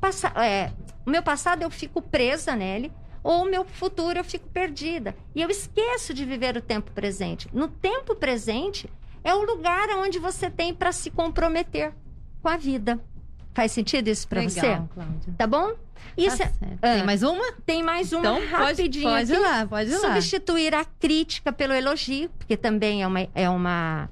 [0.00, 0.72] passa, é,
[1.04, 5.16] o meu passado eu fico presa nele, ou o meu futuro eu fico perdida.
[5.34, 7.48] E eu esqueço de viver o tempo presente.
[7.52, 8.88] No tempo presente,
[9.24, 11.94] é o lugar onde você tem para se comprometer
[12.40, 13.02] com a vida.
[13.58, 14.60] Faz sentido isso para você?
[14.60, 15.34] Legal, Cláudia.
[15.36, 15.72] Tá bom?
[16.16, 16.78] Isso Tá é- certo.
[16.80, 16.94] Ah.
[16.94, 17.52] Tem mais uma?
[17.66, 19.42] tem mais uma Então, pode, rapidinho pode ir aqui.
[19.44, 20.00] lá, pode ir lá.
[20.14, 24.08] Substituir a crítica pelo elogio, porque também é uma, é uma.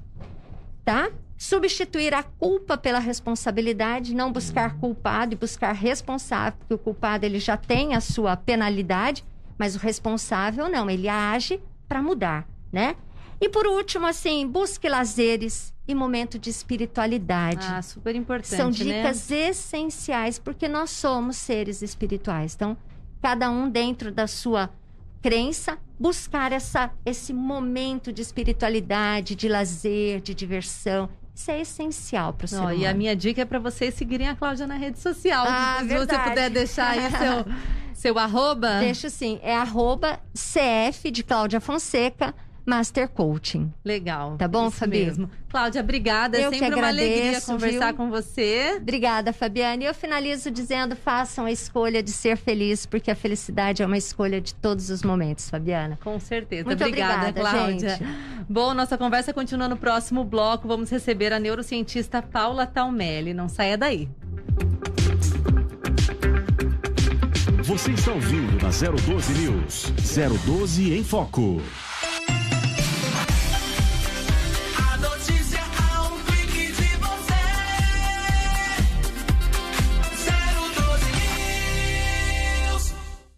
[0.83, 1.09] Tá?
[1.37, 7.39] Substituir a culpa pela responsabilidade, não buscar culpado e buscar responsável, porque o culpado ele
[7.39, 9.23] já tem a sua penalidade,
[9.57, 12.97] mas o responsável não, ele age para mudar, né?
[13.39, 17.65] E por último, assim, busque lazeres e momento de espiritualidade.
[17.69, 18.71] Ah, super importante, São né?
[19.01, 22.55] dicas essenciais, porque nós somos seres espirituais.
[22.55, 22.75] Então,
[23.21, 24.69] cada um dentro da sua
[25.21, 31.09] crença, buscar essa, esse momento de espiritualidade, de lazer, de diversão.
[31.33, 32.79] Isso é essencial para o humano.
[32.79, 35.45] e a minha dica é para vocês seguirem a Cláudia na rede social.
[35.47, 36.29] Ah, Se você verdade.
[36.29, 37.53] puder deixar aí seu,
[37.93, 38.79] seu arroba.
[38.79, 42.33] Deixa sim, é arroba CF de Cláudia Fonseca,
[42.67, 43.71] Master Coaching.
[43.83, 44.35] Legal.
[44.37, 45.05] Tá bom, isso Fabi?
[45.05, 45.29] mesmo.
[45.49, 46.37] Cláudia, obrigada.
[46.37, 47.95] É Eu que sempre uma alegria agradeço, conversar viu?
[47.95, 48.75] com você.
[48.81, 49.85] Obrigada, Fabiane.
[49.85, 54.41] Eu finalizo dizendo: façam a escolha de ser feliz, porque a felicidade é uma escolha
[54.41, 55.97] de todos os momentos, Fabiana.
[56.03, 56.65] Com certeza.
[56.65, 57.89] Muito obrigada, obrigada, Cláudia.
[57.91, 58.03] gente.
[58.49, 60.67] Bom, nossa conversa continua no próximo bloco.
[60.67, 63.33] Vamos receber a neurocientista Paula Talmelli.
[63.33, 64.09] Não saia daí.
[67.63, 69.93] Você está ouvindo na 012 News.
[70.45, 71.61] 012 em Foco.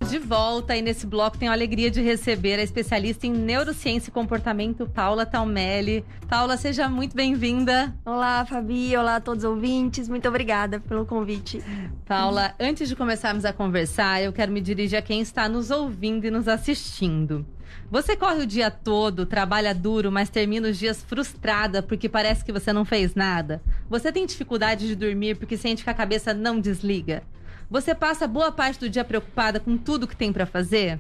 [0.10, 4.12] De volta e nesse bloco tenho a alegria de receber a especialista em neurociência e
[4.12, 6.04] comportamento, Paula Talmelli.
[6.28, 7.96] Paula, seja muito bem-vinda.
[8.04, 8.98] Olá, Fabi.
[8.98, 10.10] Olá a todos os ouvintes.
[10.10, 11.64] Muito obrigada pelo convite.
[12.08, 16.26] Paula, antes de começarmos a conversar, eu quero me dirigir a quem está nos ouvindo
[16.26, 17.46] e nos assistindo.
[17.92, 22.52] Você corre o dia todo, trabalha duro, mas termina os dias frustrada porque parece que
[22.52, 23.62] você não fez nada?
[23.88, 27.22] Você tem dificuldade de dormir porque sente que a cabeça não desliga?
[27.70, 31.00] Você passa boa parte do dia preocupada com tudo que tem para fazer?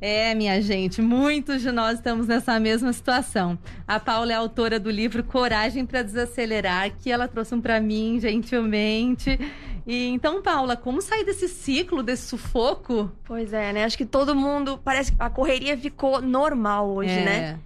[0.00, 3.58] É, minha gente, muitos de nós estamos nessa mesma situação.
[3.86, 8.20] A Paula é autora do livro Coragem para Desacelerar, que ela trouxe um para mim,
[8.20, 9.36] gentilmente.
[9.84, 13.10] E então, Paula, como sair desse ciclo, desse sufoco?
[13.24, 13.82] Pois é, né?
[13.82, 14.78] Acho que todo mundo.
[14.84, 17.58] Parece que a correria ficou normal hoje, É, né?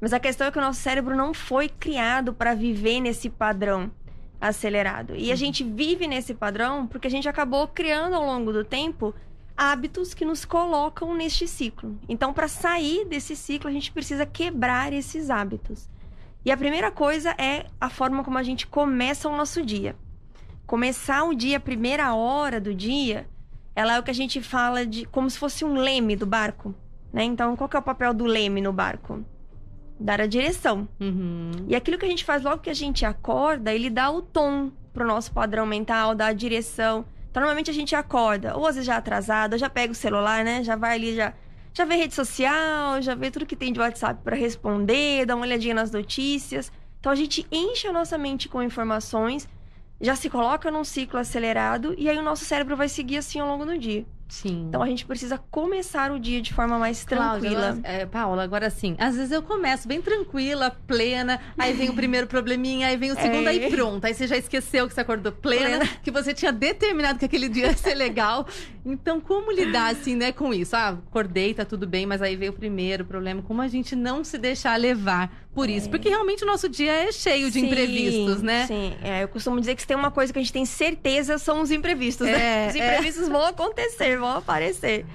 [0.00, 3.92] Mas a questão é que o nosso cérebro não foi criado para viver nesse padrão
[4.40, 5.14] acelerado.
[5.16, 9.14] E a gente vive nesse padrão porque a gente acabou criando ao longo do tempo
[9.56, 11.98] hábitos que nos colocam neste ciclo.
[12.08, 15.88] Então, para sair desse ciclo, a gente precisa quebrar esses hábitos.
[16.44, 19.96] E a primeira coisa é a forma como a gente começa o nosso dia.
[20.66, 23.26] Começar o dia, a primeira hora do dia,
[23.74, 26.74] ela é o que a gente fala de como se fosse um leme do barco,
[27.12, 27.24] né?
[27.24, 29.24] Então, qual que é o papel do leme no barco?
[29.98, 30.88] Dar a direção.
[31.00, 31.52] Uhum.
[31.68, 34.70] E aquilo que a gente faz logo que a gente acorda, ele dá o tom
[34.92, 37.04] pro nosso padrão mental, dá a direção.
[37.30, 40.42] Então, normalmente a gente acorda, ou às vezes já atrasado, ou já pega o celular,
[40.44, 40.64] né?
[40.64, 41.34] Já vai ali, já,
[41.74, 45.44] já vê rede social, já vê tudo que tem de WhatsApp para responder, dá uma
[45.44, 46.72] olhadinha nas notícias.
[46.98, 49.46] Então, a gente enche a nossa mente com informações,
[50.00, 53.48] já se coloca num ciclo acelerado, e aí o nosso cérebro vai seguir assim ao
[53.48, 54.06] longo do dia.
[54.28, 54.66] Sim.
[54.68, 57.66] Então, a gente precisa começar o dia de forma mais Cláudia, tranquila.
[57.66, 61.94] ela- é, Paula, agora sim, às vezes eu começo bem tranquila, plena, aí vem o
[61.94, 63.50] primeiro probleminha, aí vem o segundo, É.
[63.50, 64.04] aí pronto.
[64.04, 65.86] Aí você já esqueceu que você acordou plena, Plena.
[66.02, 68.46] que você tinha determinado que aquele dia ia ser legal.
[68.84, 70.74] Então, como lidar, assim, né, com isso?
[70.76, 73.42] Ah, acordei, tá tudo bem, mas aí veio o primeiro problema.
[73.42, 75.88] Como a gente não se deixar levar por isso?
[75.88, 78.66] Porque realmente o nosso dia é cheio de Sim, imprevistos, né?
[78.66, 81.38] Sim, é, eu costumo dizer que se tem uma coisa que a gente tem certeza
[81.38, 82.68] são os imprevistos, É, né?
[82.68, 82.78] Os é.
[82.78, 85.06] imprevistos vão acontecer, vão aparecer.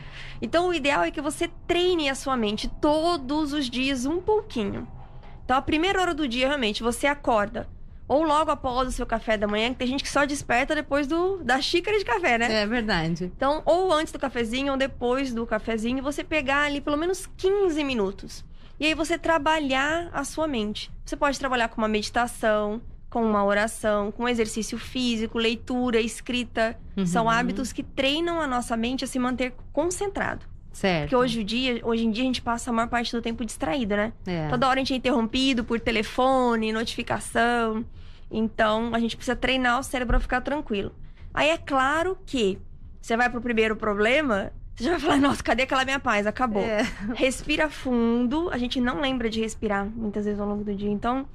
[0.42, 4.88] Então o ideal é que você treine a sua mente todos os dias um pouquinho.
[5.46, 7.70] Então a primeira hora do dia, realmente, você acorda.
[8.08, 11.06] Ou logo após o seu café da manhã, que tem gente que só desperta depois
[11.06, 12.64] do, da xícara de café, né?
[12.64, 13.26] É verdade.
[13.26, 17.84] Então, ou antes do cafezinho ou depois do cafezinho, você pegar ali pelo menos 15
[17.84, 18.44] minutos.
[18.82, 20.92] E aí você trabalhar a sua mente.
[21.06, 26.76] Você pode trabalhar com uma meditação, com uma oração, com exercício físico, leitura, escrita.
[27.06, 27.30] São Uhum.
[27.30, 30.48] hábitos que treinam a nossa mente a se manter concentrado.
[30.74, 31.02] Certo.
[31.04, 33.46] Porque hoje, o dia, hoje em dia a gente passa a maior parte do tempo
[33.46, 34.14] distraído, né?
[34.26, 34.48] É.
[34.50, 37.86] Toda hora a gente é interrompido por telefone, notificação.
[38.32, 40.92] Então, a gente precisa treinar o cérebro a ficar tranquilo.
[41.32, 42.58] Aí é claro que
[43.00, 44.52] você vai pro primeiro problema,
[44.82, 46.26] você já vai falar, nossa, cadê aquela minha paz?
[46.26, 46.64] Acabou.
[46.64, 46.82] É.
[47.14, 48.50] Respira fundo.
[48.50, 50.90] A gente não lembra de respirar muitas vezes ao longo do dia.
[50.90, 51.28] Então,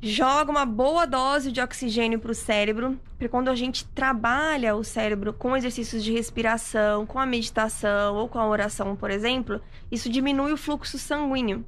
[0.00, 2.98] joga uma boa dose de oxigênio pro cérebro.
[3.10, 8.28] Porque quando a gente trabalha o cérebro com exercícios de respiração, com a meditação ou
[8.28, 9.60] com a oração, por exemplo,
[9.90, 11.64] isso diminui o fluxo sanguíneo.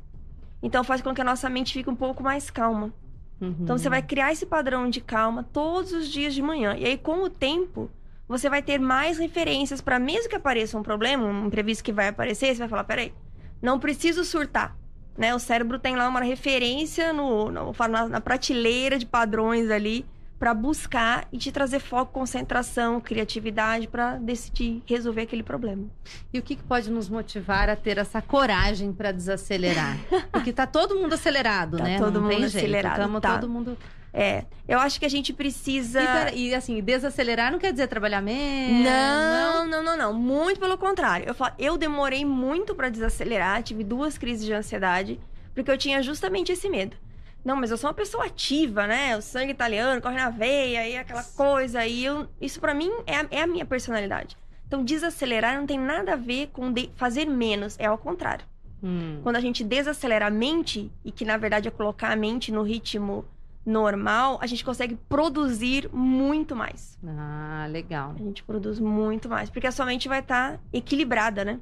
[0.62, 2.90] Então faz com que a nossa mente fique um pouco mais calma.
[3.38, 3.54] Uhum.
[3.60, 6.74] Então você vai criar esse padrão de calma todos os dias de manhã.
[6.74, 7.90] E aí, com o tempo,
[8.28, 12.08] você vai ter mais referências para mesmo que apareça um problema, um imprevisto que vai
[12.08, 13.12] aparecer, você vai falar, peraí,
[13.60, 14.76] não preciso surtar.
[15.16, 15.34] Né?
[15.34, 20.04] O cérebro tem lá uma referência no, no- na, na prateleira de padrões ali
[20.38, 25.84] para buscar e te trazer foco, concentração, criatividade para decidir resolver aquele problema.
[26.32, 29.96] E o que, que pode nos motivar a ter essa coragem para desacelerar?
[30.32, 31.98] Porque tá todo mundo acelerado, Tá né?
[31.98, 32.56] todo Não mundo jeito.
[32.56, 33.34] acelerado, Tamo tá.
[33.38, 33.78] todo mundo.
[34.16, 36.00] É, eu acho que a gente precisa.
[36.00, 38.84] E, pera- e, assim, desacelerar não quer dizer trabalhar menos.
[38.84, 40.12] Não, não, não, não.
[40.14, 41.26] Muito pelo contrário.
[41.26, 45.18] Eu, falo, eu demorei muito pra desacelerar, tive duas crises de ansiedade,
[45.52, 46.96] porque eu tinha justamente esse medo.
[47.44, 49.16] Não, mas eu sou uma pessoa ativa, né?
[49.16, 51.84] O sangue italiano corre na veia e aquela coisa.
[51.84, 54.36] E eu, isso pra mim é a, é a minha personalidade.
[54.66, 58.46] Então, desacelerar não tem nada a ver com fazer menos, é ao contrário.
[58.82, 59.18] Hum.
[59.22, 62.62] Quando a gente desacelera a mente, e que na verdade é colocar a mente no
[62.62, 63.24] ritmo
[63.64, 66.98] normal, a gente consegue produzir muito mais.
[67.06, 68.14] Ah, legal.
[68.18, 69.48] A gente produz muito mais.
[69.48, 71.60] Porque a sua mente vai estar equilibrada, né?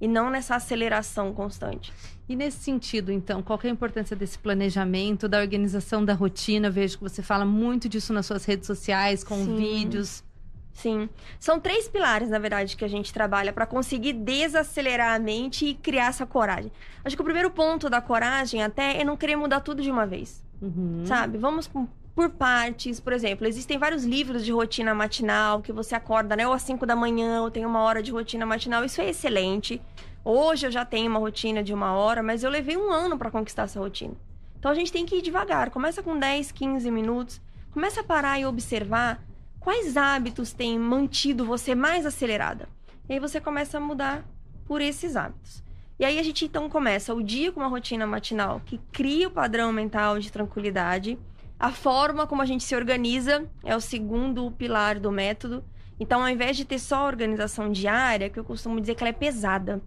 [0.00, 1.92] E não nessa aceleração constante.
[2.28, 6.68] E nesse sentido, então, qual que é a importância desse planejamento, da organização da rotina?
[6.68, 9.56] Eu vejo que você fala muito disso nas suas redes sociais, com Sim.
[9.56, 10.24] vídeos.
[10.72, 11.08] Sim.
[11.38, 15.74] São três pilares, na verdade, que a gente trabalha para conseguir desacelerar a mente e
[15.74, 16.70] criar essa coragem.
[17.04, 20.04] Acho que o primeiro ponto da coragem até é não querer mudar tudo de uma
[20.04, 20.42] vez.
[20.64, 21.04] Uhum.
[21.04, 21.36] Sabe?
[21.36, 21.70] Vamos
[22.14, 23.00] por partes.
[23.00, 26.46] Por exemplo, existem vários livros de rotina matinal que você acorda, né?
[26.46, 28.84] Ou às 5 da manhã, ou tem uma hora de rotina matinal.
[28.84, 29.80] Isso é excelente.
[30.24, 33.30] Hoje eu já tenho uma rotina de uma hora, mas eu levei um ano para
[33.30, 34.14] conquistar essa rotina.
[34.58, 35.70] Então a gente tem que ir devagar.
[35.70, 37.42] Começa com 10, 15 minutos.
[37.72, 39.22] Começa a parar e observar
[39.60, 42.68] quais hábitos têm mantido você mais acelerada.
[43.08, 44.24] E aí você começa a mudar
[44.64, 45.63] por esses hábitos.
[45.98, 49.30] E aí a gente então começa o dia com uma rotina matinal que cria o
[49.30, 51.18] padrão mental de tranquilidade.
[51.58, 55.64] A forma como a gente se organiza é o segundo pilar do método.
[56.00, 59.10] Então, ao invés de ter só a organização diária, que eu costumo dizer que ela
[59.10, 59.80] é pesada,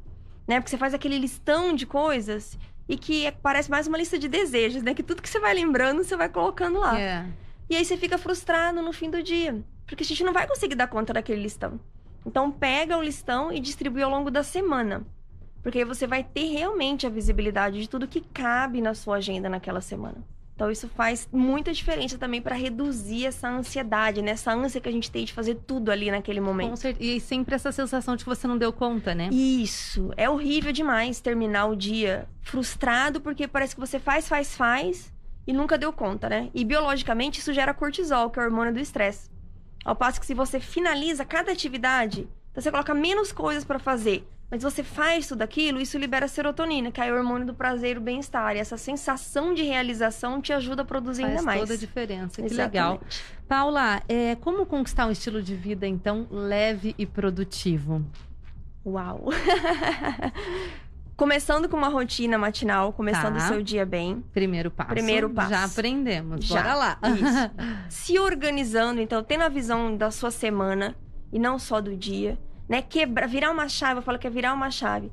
[0.48, 0.60] né?
[0.62, 4.30] Porque você faz aquele listão de coisas e que é- parece mais uma lista de
[4.30, 4.94] desejos, né?
[4.94, 6.98] Que tudo que você vai lembrando, você vai colocando lá.
[6.98, 7.26] É.
[7.70, 9.62] E aí você fica frustrado no fim do dia.
[9.86, 11.78] Porque a gente não vai conseguir dar conta daquele listão.
[12.26, 15.06] Então pega o listão e distribui ao longo da semana.
[15.64, 19.50] Porque aí você vai ter realmente a visibilidade de tudo que cabe na sua agenda
[19.50, 20.18] naquela semana.
[20.56, 24.32] Então isso faz muita diferença também para reduzir essa ansiedade, né?
[24.32, 26.72] Essa ânsia que a gente tem de fazer tudo ali naquele momento.
[26.72, 29.30] Com cer- E sempre essa sensação de que você não deu conta, né?
[29.32, 30.12] Isso.
[30.18, 35.14] É horrível demais terminar o dia frustrado porque parece que você faz, faz, faz
[35.46, 36.50] e nunca deu conta, né?
[36.56, 39.30] E biologicamente isso gera cortisol, que é o hormônio do estresse.
[39.86, 44.28] Ao passo que se você finaliza cada atividade, então você coloca menos coisas pra fazer,
[44.50, 48.00] mas você faz tudo aquilo, isso libera serotonina, que é o hormônio do prazer e
[48.00, 48.56] o bem-estar.
[48.56, 51.60] E essa sensação de realização te ajuda a produzir Faz ainda mais.
[51.62, 52.42] toda a diferença.
[52.42, 52.72] Que Exatamente.
[52.74, 53.02] legal.
[53.48, 58.06] Paula, é, como conquistar um estilo de vida, então, leve e produtivo?
[58.86, 59.26] Uau!
[61.18, 63.46] Começando com uma rotina matinal, começando Tá.
[63.46, 64.24] o seu dia bem.
[64.34, 64.92] Primeiro passo.
[64.92, 65.50] Primeiro passo.
[65.50, 66.46] Já aprendemos.
[66.46, 66.62] Já.
[66.62, 67.00] Bora lá.
[67.16, 67.52] Isso.
[67.90, 70.96] Se organizando, então, tendo a visão da sua semana
[71.34, 72.38] e não só do dia,
[72.68, 72.82] né?
[72.82, 75.12] Quebra, virar uma chave, eu falo que é virar uma chave.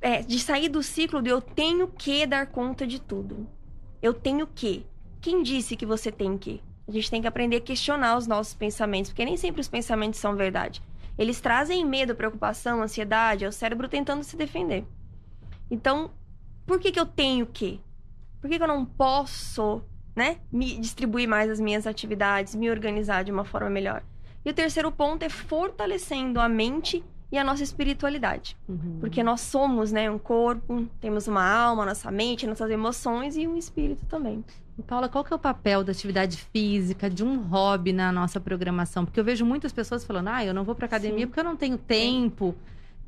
[0.00, 3.48] É, de sair do ciclo do eu tenho que dar conta de tudo.
[4.00, 4.86] Eu tenho que.
[5.20, 6.62] Quem disse que você tem que?
[6.86, 10.20] A gente tem que aprender a questionar os nossos pensamentos, porque nem sempre os pensamentos
[10.20, 10.80] são verdade.
[11.18, 14.86] Eles trazem medo, preocupação, ansiedade, é o cérebro tentando se defender.
[15.68, 16.12] Então,
[16.64, 17.80] por que, que eu tenho que?
[18.40, 19.82] Por que, que eu não posso,
[20.14, 24.04] né, me distribuir mais as minhas atividades, me organizar de uma forma melhor?
[24.44, 28.56] E o terceiro ponto é fortalecendo a mente e a nossa espiritualidade.
[28.68, 28.98] Uhum.
[29.00, 33.56] Porque nós somos, né, um corpo, temos uma alma, nossa mente, nossas emoções e um
[33.56, 34.44] espírito também.
[34.78, 38.40] E, Paula, qual que é o papel da atividade física, de um hobby na nossa
[38.40, 39.04] programação?
[39.04, 41.26] Porque eu vejo muitas pessoas falando, ah, eu não vou pra academia Sim.
[41.26, 42.54] porque eu não tenho tempo,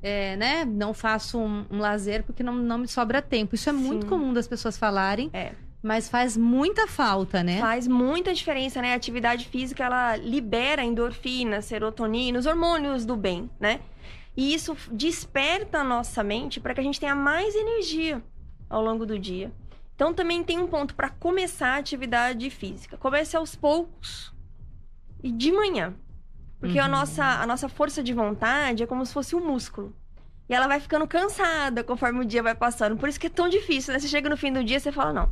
[0.02, 0.64] é, né?
[0.64, 3.54] Não faço um, um lazer porque não, não me sobra tempo.
[3.54, 4.08] Isso é muito Sim.
[4.08, 5.52] comum das pessoas falarem, É.
[5.82, 7.58] mas faz muita falta, né?
[7.60, 8.92] Faz muita diferença, né?
[8.92, 13.80] A atividade física, ela libera endorfina, serotonina, os hormônios do bem, né?
[14.36, 18.22] E isso desperta a nossa mente para que a gente tenha mais energia
[18.68, 19.52] ao longo do dia.
[19.94, 22.96] Então também tem um ponto para começar a atividade física.
[22.96, 24.32] Comece aos poucos
[25.22, 25.94] e de manhã.
[26.58, 26.90] Porque a, Uhum.
[26.90, 29.94] nossa, a nossa força de vontade é como se fosse um músculo.
[30.48, 32.96] E ela vai ficando cansada conforme o dia vai passando.
[32.96, 33.98] Por isso que é tão difícil, né?
[33.98, 35.30] Você chega no fim do dia e você fala, não,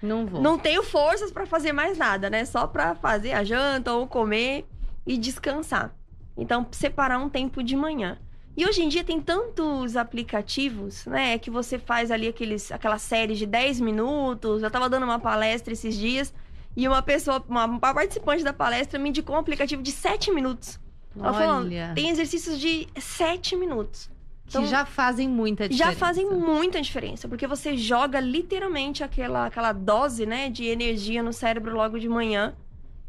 [0.00, 0.40] Não vou.
[0.40, 2.44] não tenho forças pra fazer mais nada, né?
[2.44, 4.66] Só pra fazer a janta ou comer
[5.06, 5.94] e descansar.
[6.36, 8.18] Então, separar um tempo de manhã.
[8.56, 11.38] E hoje em dia tem tantos aplicativos, né?
[11.38, 14.62] Que você faz ali aqueles, aquela série de 10 minutos.
[14.62, 16.34] Eu tava dando uma palestra esses dias
[16.76, 20.78] e uma pessoa, uma, uma participante da palestra me indicou um aplicativo de 7 minutos.
[21.16, 24.10] Ela falou, Olha, tem exercícios de 7 minutos.
[24.48, 25.92] Então, que já fazem muita diferença.
[25.92, 31.32] já fazem muita diferença, porque você joga literalmente aquela, aquela dose, né, de energia no
[31.32, 32.54] cérebro logo de manhã.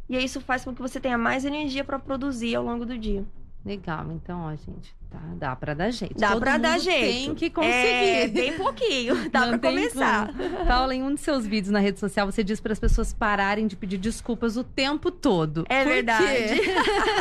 [0.09, 3.23] E isso faz com que você tenha mais energia para produzir ao longo do dia.
[3.65, 6.17] Legal, então, ó, gente, tá, dá pra dar jeito.
[6.17, 7.25] Dá Todo pra dar jeito.
[7.25, 7.73] Tem que conseguir.
[7.73, 10.33] É, bem pouquinho, dá Não pra começar.
[10.33, 10.65] como.
[10.65, 13.67] Paula, em um de seus vídeos na rede social, você diz para as pessoas pararem
[13.67, 15.65] de pedir desculpas o tempo todo.
[15.69, 16.61] É Por verdade.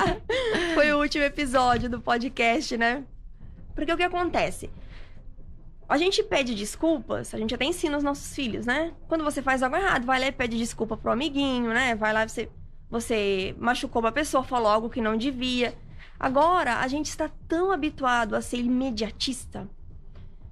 [0.75, 3.05] Foi o último episódio do podcast, né?
[3.79, 4.69] Porque o que acontece?
[5.89, 8.93] A gente pede desculpas, a gente até ensina os nossos filhos, né?
[9.07, 11.95] Quando você faz algo errado, vai lá e pede desculpa pro amiguinho, né?
[11.95, 12.49] Vai lá e você,
[12.91, 15.79] você machucou uma pessoa, falou algo que não devia.
[16.19, 19.69] Agora, a gente está tão habituado a ser imediatista,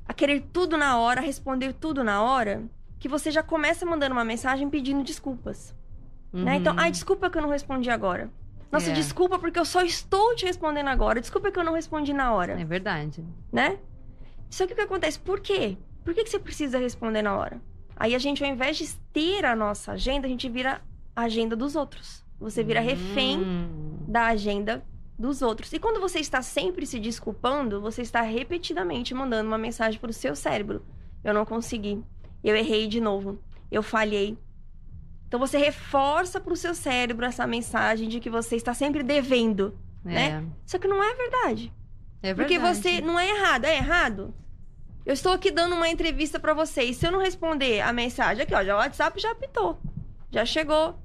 [0.06, 2.62] a querer tudo na hora, a responder tudo na hora,
[3.00, 5.74] que você já começa mandando uma mensagem pedindo desculpas.
[6.32, 6.56] Né?
[6.58, 6.78] Então, Uhum.
[6.80, 8.30] ai, desculpa que eu não respondi agora.
[8.70, 8.92] Nossa, É.
[8.94, 11.20] desculpa porque eu só estou te respondendo agora.
[11.20, 13.24] Desculpa que eu não respondi na hora, É verdade.
[13.52, 13.78] né?
[14.50, 15.18] Só que o que acontece?
[15.18, 15.76] Por quê?
[16.04, 17.60] Por que, que você precisa responder na hora?
[17.96, 20.80] Aí a gente, ao invés de ter a nossa agenda, a gente vira
[21.14, 22.24] a agenda dos outros.
[22.38, 23.98] Você vira refém Hum.
[24.06, 24.84] da agenda
[25.18, 25.72] dos outros.
[25.72, 30.14] E quando você está sempre se desculpando, você está repetidamente mandando uma mensagem para o
[30.14, 30.84] seu cérebro.
[31.24, 32.02] Eu não consegui.
[32.44, 33.38] Eu errei de novo.
[33.70, 34.36] Eu falhei.
[35.36, 39.78] Então você reforça para o seu cérebro essa mensagem de que você está sempre devendo.
[40.02, 40.44] É, né?
[40.64, 41.70] Só que não é verdade.
[42.22, 42.36] é verdade.
[42.36, 44.34] Porque você não é errado, é errado.
[45.04, 46.96] Eu estou aqui dando uma entrevista para vocês.
[46.96, 49.78] Se eu não responder a mensagem aqui, ó, já o WhatsApp já apitou.
[50.30, 50.98] Já chegou.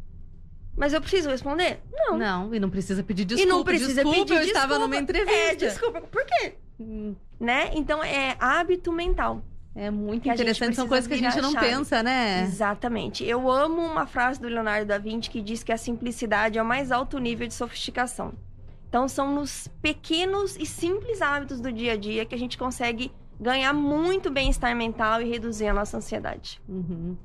[0.77, 1.81] Mas eu preciso responder?
[1.91, 2.17] Não.
[2.17, 3.53] Não, e não precisa pedir desculpa.
[3.53, 4.87] e não precisa desculpa, pedir eu estava desculpa.
[4.87, 5.35] numa entrevista.
[5.35, 6.01] É, desculpa.
[6.03, 6.55] Por quê?
[6.79, 7.71] Hum, Né?
[7.73, 9.43] Então é hábito mental.
[9.73, 11.65] É muito interessante, são coisas que a gente não chave.
[11.67, 12.43] pensa, né?
[12.43, 13.23] Exatamente.
[13.23, 16.65] Eu amo uma frase do Leonardo da Vinci que diz que a simplicidade é o
[16.65, 18.33] mais alto nível de sofisticação.
[18.89, 23.09] Então são nos pequenos e simples hábitos do dia a dia que a gente consegue
[23.39, 26.61] ganhar muito bem-estar mental e reduzir a nossa ansiedade.
[26.67, 27.15] Uhum.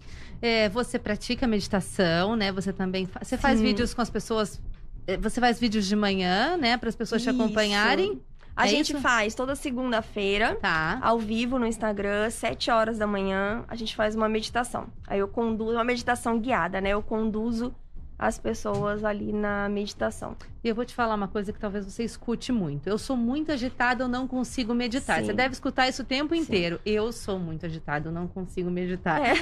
[0.41, 2.53] É, você pratica meditação, né?
[2.53, 3.65] Você também fa- você faz Sim.
[3.65, 4.61] vídeos com as pessoas.
[5.07, 6.77] é, Você faz vídeos de manhã, né?
[6.77, 7.43] Para as pessoas te Isso.
[7.43, 8.23] acompanharem.
[8.57, 9.01] A É gente isso?
[9.03, 10.99] faz toda segunda-feira, Tá.
[11.03, 14.87] ao vivo no Instagram, 7 horas da manhã, a gente faz uma meditação.
[15.07, 16.91] Aí eu conduzo, uma meditação guiada, né?
[16.91, 17.75] Eu conduzo
[18.19, 20.37] as pessoas ali na meditação.
[20.65, 22.89] E eu vou te falar uma coisa que talvez você escute muito.
[22.89, 25.21] Eu sou muito agitada, eu não consigo meditar.
[25.21, 25.27] Sim.
[25.27, 26.81] Você deve escutar isso o tempo inteiro.
[26.85, 29.21] Eu sou muito agitada, eu não consigo meditar.
[29.23, 29.35] É.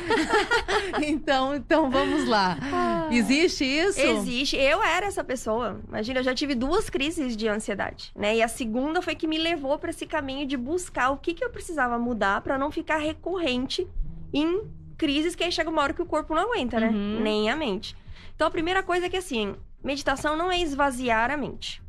[1.07, 2.59] então, então vamos lá.
[3.11, 4.01] Existe isso?
[4.01, 4.57] Existe.
[4.57, 5.81] Eu era essa pessoa.
[5.89, 8.37] Imagina, eu já tive duas crises de ansiedade, né?
[8.37, 11.45] E a segunda foi que me levou para esse caminho de buscar o que, que
[11.45, 13.87] eu precisava mudar para não ficar recorrente
[14.33, 14.63] em
[14.97, 16.89] crises que aí chega uma hora que o corpo não aguenta, né?
[16.89, 17.21] Uhum.
[17.21, 17.97] Nem a mente.
[18.35, 21.83] Então a primeira coisa é que assim, meditação não é esvaziar a mente.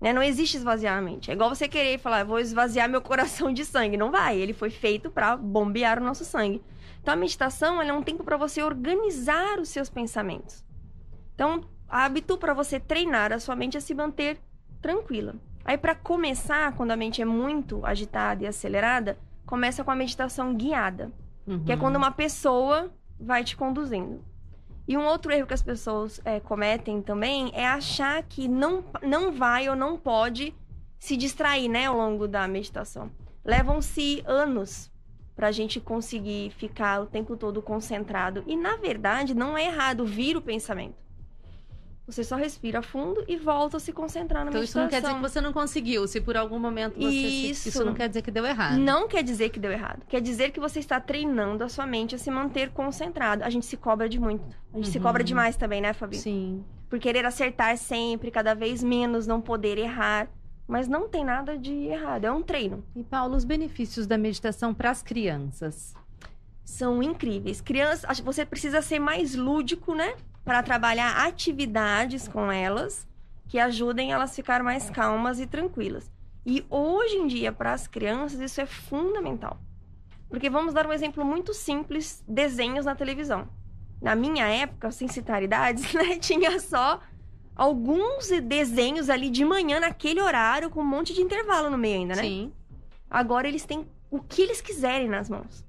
[0.00, 0.12] Né?
[0.12, 1.30] Não existe esvaziar a mente.
[1.30, 3.96] É igual você querer falar, vou esvaziar meu coração de sangue.
[3.96, 4.38] Não vai.
[4.38, 6.62] Ele foi feito para bombear o nosso sangue.
[7.02, 10.64] Então a meditação é um tempo para você organizar os seus pensamentos.
[11.34, 14.38] Então, hábito para você treinar a sua mente a se manter
[14.80, 15.34] tranquila.
[15.64, 20.54] Aí, para começar, quando a mente é muito agitada e acelerada, começa com a meditação
[20.54, 21.12] guiada,
[21.64, 21.80] que é Uhum.
[21.80, 22.90] quando uma pessoa
[23.20, 24.24] vai te conduzindo.
[24.88, 29.30] E um outro erro que as pessoas é, cometem também é achar que não, não
[29.30, 30.54] vai ou não pode
[30.98, 33.10] se distrair, né, ao longo da meditação.
[33.44, 34.90] Levam-se anos
[35.36, 38.42] para a gente conseguir ficar o tempo todo concentrado.
[38.46, 40.96] E, na verdade, não é errado vir o pensamento.
[42.08, 44.82] Você só respira fundo e volta a se concentrar na Então isso meditação.
[44.82, 46.08] não quer dizer que você não conseguiu.
[46.08, 47.10] Se por algum momento você.
[47.10, 47.68] se- Isso.
[47.68, 48.78] Isso não quer dizer que deu errado.
[48.78, 50.02] Não quer dizer que deu errado.
[50.08, 53.44] Quer dizer que você está treinando a sua mente a se manter concentrado.
[53.44, 54.56] A gente se cobra de muito.
[54.72, 55.02] A gente se Uhum.
[55.04, 56.16] cobra demais também, né, Fabi?
[56.16, 56.64] Sim.
[56.88, 60.28] Por querer acertar sempre, cada vez menos, não poder errar.
[60.66, 62.24] Mas não tem nada de errado.
[62.24, 62.82] É um treino.
[62.96, 65.94] E Paulo, os benefícios da meditação para as crianças.
[66.64, 67.60] São incríveis.
[67.60, 70.14] Crianças, você precisa ser mais lúdico, né?
[70.48, 73.06] Para trabalhar atividades com elas
[73.48, 76.10] que ajudem elas a ficar mais calmas e tranquilas.
[76.46, 79.60] E hoje em dia, para as crianças, isso é fundamental.
[80.26, 83.46] Porque vamos dar um exemplo muito simples: desenhos na televisão.
[84.00, 86.16] Na minha época, sem citar idades, né?
[86.18, 86.98] Tinha só
[87.54, 92.16] alguns desenhos ali de manhã, naquele horário, com um monte de intervalo no meio ainda,
[92.16, 92.22] né?
[92.22, 92.52] Sim.
[93.10, 95.62] Agora eles têm o que eles quiserem nas mãos.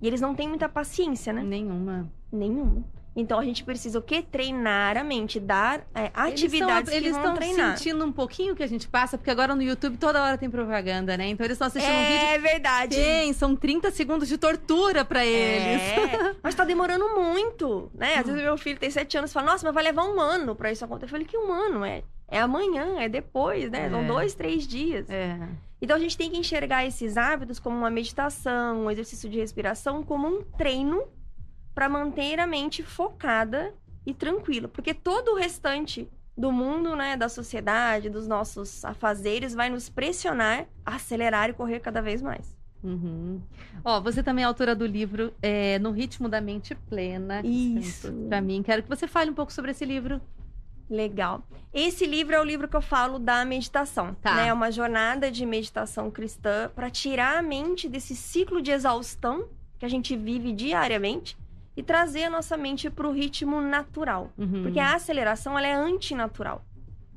[0.00, 1.42] E eles não têm muita paciência, né?
[1.42, 2.08] Nenhuma.
[2.30, 2.84] Nenhuma.
[3.14, 4.22] Então a gente precisa o quê?
[4.22, 8.66] Treinar a mente, dar é, atividades eles que vão estão sentindo um pouquinho que a
[8.66, 11.28] gente passa, porque agora no YouTube toda hora tem propaganda, né?
[11.28, 12.26] Então eles estão assistindo um vídeo.
[12.26, 12.96] É verdade.
[12.96, 15.82] Tem, são 30 segundos de tortura pra eles.
[15.82, 18.16] É, mas tá demorando muito, né?
[18.16, 20.56] Às vezes meu filho tem sete anos e fala, nossa, mas vai levar um ano
[20.56, 21.04] pra isso acontecer.
[21.06, 21.84] Eu falei, que um ano?
[21.84, 23.90] É, é amanhã, é depois, né?
[23.90, 24.06] São É.
[24.06, 25.08] dois, três dias.
[25.10, 25.38] É.
[25.82, 30.02] Então a gente tem que enxergar esses hábitos como uma meditação, um exercício de respiração,
[30.02, 31.02] como um treino
[31.74, 33.72] para manter a mente focada
[34.04, 39.68] e tranquila, porque todo o restante do mundo, né, da sociedade, dos nossos afazeres vai
[39.68, 42.56] nos pressionar a acelerar e correr cada vez mais.
[42.82, 43.40] Uhum.
[43.84, 47.40] Ó, você também é autora do livro é, No Ritmo da Mente Plena.
[47.44, 48.12] Isso.
[48.28, 50.20] Pra mim, quero que você fale um pouco sobre esse livro.
[50.90, 51.46] Legal.
[51.72, 54.34] Esse livro é o livro que eu falo da meditação, Tá.
[54.34, 54.48] né?
[54.48, 59.48] É uma jornada de meditação cristã para tirar a mente desse ciclo de exaustão
[59.78, 61.36] que a gente vive diariamente
[61.76, 64.30] e trazer a nossa mente para o ritmo natural.
[64.36, 64.62] Uhum.
[64.62, 66.64] Porque a aceleração ela é antinatural.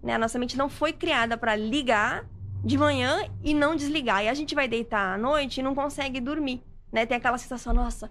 [0.01, 0.13] Né?
[0.15, 2.25] A nossa mente não foi criada para ligar
[2.63, 4.23] de manhã e não desligar.
[4.23, 6.63] E a gente vai deitar à noite e não consegue dormir.
[6.91, 7.05] Né?
[7.05, 8.09] Tem aquela sensação, nossa,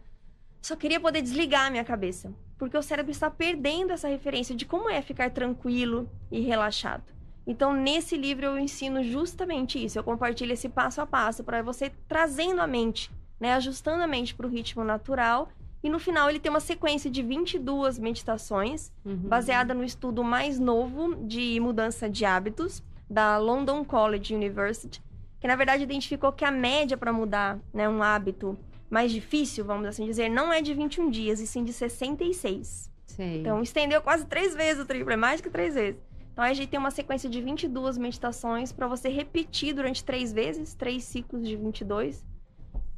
[0.60, 2.32] só queria poder desligar a minha cabeça.
[2.58, 7.04] Porque o cérebro está perdendo essa referência de como é ficar tranquilo e relaxado.
[7.46, 9.98] Então, nesse livro, eu ensino justamente isso.
[9.98, 13.52] Eu compartilho esse passo a passo para você trazendo a mente, né?
[13.54, 15.48] ajustando a mente para o ritmo natural.
[15.84, 19.16] E no final, ele tem uma sequência de 22 meditações Uhum.
[19.16, 25.02] baseada no estudo mais novo de mudança de hábitos da London College University,
[25.38, 28.58] que na verdade identificou que a média para mudar né, um hábito
[28.88, 32.90] mais difícil, vamos assim dizer, não é de 21 dias, e sim de 66.
[33.04, 33.40] Sei.
[33.40, 36.00] Então, estendeu quase três vezes o triplo, é mais que três vezes.
[36.32, 40.74] Então, a gente tem uma sequência de 22 meditações para você repetir durante três vezes,
[40.74, 42.24] três ciclos de 22,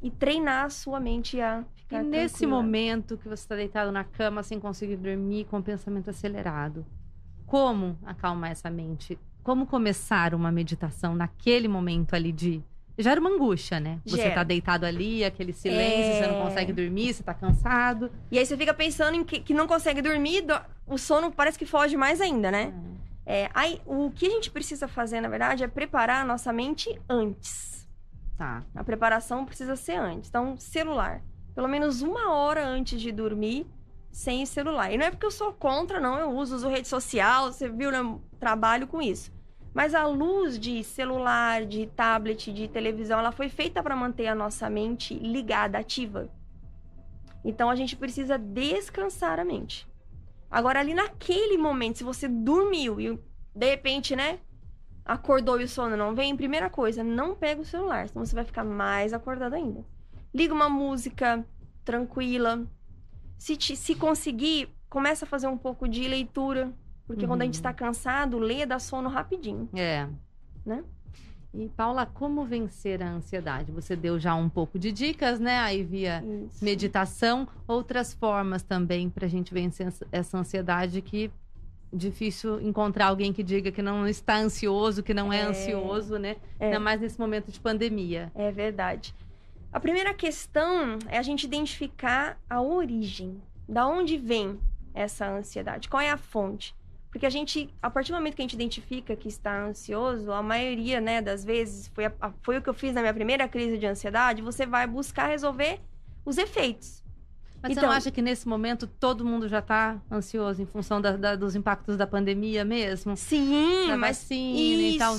[0.00, 2.62] e treinar a sua mente a E ficar nesse tranquila.
[2.62, 6.84] momento que você está deitado na cama sem conseguir dormir, com o pensamento acelerado,
[7.46, 9.18] como acalmar essa mente?
[9.42, 12.62] Como começar uma meditação naquele momento ali de.
[12.98, 14.00] Já era uma angústia, né?
[14.06, 14.34] Você Gera.
[14.36, 16.42] tá deitado ali, aquele silêncio, você não É.
[16.42, 18.10] consegue dormir, você tá cansado.
[18.30, 21.58] E aí você fica pensando em que, que não consegue dormir, do- o sono parece
[21.58, 22.72] que foge mais ainda, né?
[23.24, 26.98] É, aí, o que a gente precisa fazer, na verdade, é preparar a nossa mente
[27.08, 27.86] antes.
[28.38, 28.62] Tá.
[28.74, 30.28] A preparação precisa ser antes.
[30.30, 31.20] Então, celular.
[31.56, 33.66] Pelo menos uma hora antes de dormir,
[34.12, 34.92] sem celular.
[34.92, 36.18] E não é porque eu sou contra, não.
[36.18, 37.98] Eu uso, uso rede social, você viu, né?
[38.38, 39.32] Trabalho com isso.
[39.72, 44.34] Mas a luz de celular, de tablet, de televisão, ela foi feita para manter a
[44.34, 46.28] nossa mente ligada, ativa.
[47.42, 49.88] Então a gente precisa descansar a mente.
[50.50, 53.18] Agora, ali naquele momento, se você dormiu e
[53.54, 54.40] de repente, né,
[55.06, 58.44] acordou e o sono não vem, primeira coisa, não pega o celular, senão você vai
[58.44, 59.95] ficar mais acordado ainda.
[60.36, 61.42] Liga uma música
[61.82, 62.66] tranquila.
[63.38, 66.70] Se, te- se conseguir, começa a fazer um pouco de leitura.
[67.06, 67.58] Porque quando a gente Uhum.
[67.60, 69.66] está cansado, lê dá sono rapidinho.
[69.74, 70.06] É.
[70.64, 70.84] Né?
[71.54, 73.72] E, Paula, como vencer a ansiedade?
[73.72, 75.56] Você deu já um pouco de dicas, né?
[75.60, 76.62] Aí via Isso.
[76.62, 81.30] meditação, outras formas também pra gente vencer essa- essa ansiedade que
[81.90, 85.44] difícil encontrar alguém que diga que não está ansioso, que não é, É.
[85.46, 86.36] ansioso, né?
[86.60, 86.66] É.
[86.66, 88.30] Ainda mais nesse momento de pandemia.
[88.34, 89.14] É verdade.
[89.76, 93.42] A primeira questão é a gente identificar a origem.
[93.68, 94.58] Da onde vem
[94.94, 95.90] essa ansiedade?
[95.90, 96.74] Qual é a fonte?
[97.10, 100.42] Porque a gente, a partir do momento que a gente identifica que está ansioso, a
[100.42, 103.76] maioria, né, das vezes, foi, a- foi o que eu fiz na minha primeira crise
[103.76, 105.78] de ansiedade, você vai buscar resolver
[106.24, 107.04] os efeitos.
[107.62, 111.02] Mas você Então- não acha que nesse momento todo mundo já está ansioso em função
[111.02, 113.14] da- da- dos impactos da pandemia mesmo?
[113.14, 115.18] Sim, Da mas vacina e tal.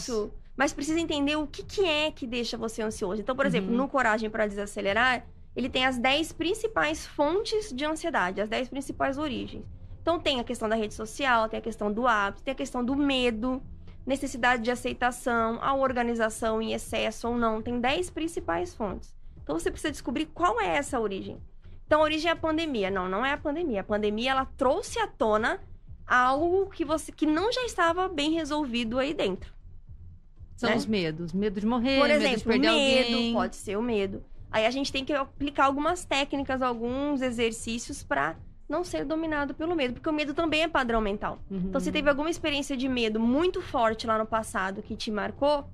[0.57, 3.21] Mas precisa entender o que, que é que deixa você ansioso.
[3.21, 3.77] Então, por exemplo, Uhum.
[3.77, 5.23] no Coragem para Desacelerar,
[5.55, 9.63] ele tem as 10 principais fontes de ansiedade, as 10 principais origens.
[10.01, 12.83] Então, tem a questão da rede social, tem a questão do hábito, tem a questão
[12.83, 13.61] do medo,
[14.05, 17.61] necessidade de aceitação, a organização em excesso ou não.
[17.61, 19.15] Tem 10 principais fontes.
[19.43, 21.37] Então, você precisa descobrir qual é essa origem.
[21.85, 22.89] Então, a origem é a pandemia.
[22.89, 23.81] Não, não é a pandemia.
[23.81, 25.59] A pandemia, ela trouxe à tona
[26.05, 29.53] algo que você que não já estava bem resolvido aí dentro.
[30.57, 30.75] São né?
[30.75, 31.31] os medos.
[31.31, 33.33] Medo de morrer, Por medo de exemplo, perder medo, alguém.
[33.33, 34.25] pode ser o medo.
[34.51, 38.35] Aí a gente tem que aplicar algumas técnicas, alguns exercícios para
[38.67, 41.39] não ser dominado pelo medo, porque o medo também é padrão mental.
[41.49, 41.67] Uhum.
[41.69, 45.69] Então, se teve alguma experiência de medo muito forte lá no passado que te marcou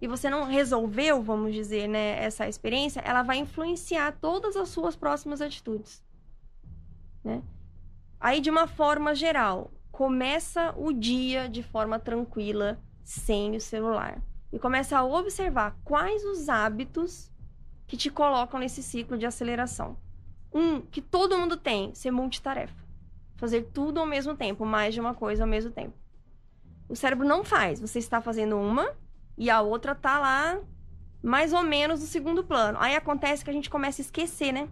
[0.00, 4.94] e você não resolveu, vamos dizer, né, essa experiência, ela vai influenciar todas as suas
[4.94, 6.02] próximas atitudes,
[7.22, 7.40] né?
[8.20, 14.20] Aí, de uma forma geral, começa o dia de forma tranquila, sem o celular.
[14.52, 17.30] E começa a observar quais os hábitos
[17.86, 19.96] que te colocam nesse ciclo de aceleração.
[20.52, 22.82] Um que todo mundo tem, ser multitarefa.
[23.36, 25.92] fazer tudo ao mesmo tempo, mais de uma coisa ao mesmo tempo.
[26.88, 27.80] O cérebro não faz.
[27.80, 28.96] Você está fazendo uma
[29.36, 30.60] e a outra tá lá
[31.22, 32.78] mais ou menos no segundo plano.
[32.80, 34.68] Aí acontece que a gente começa a esquecer, né?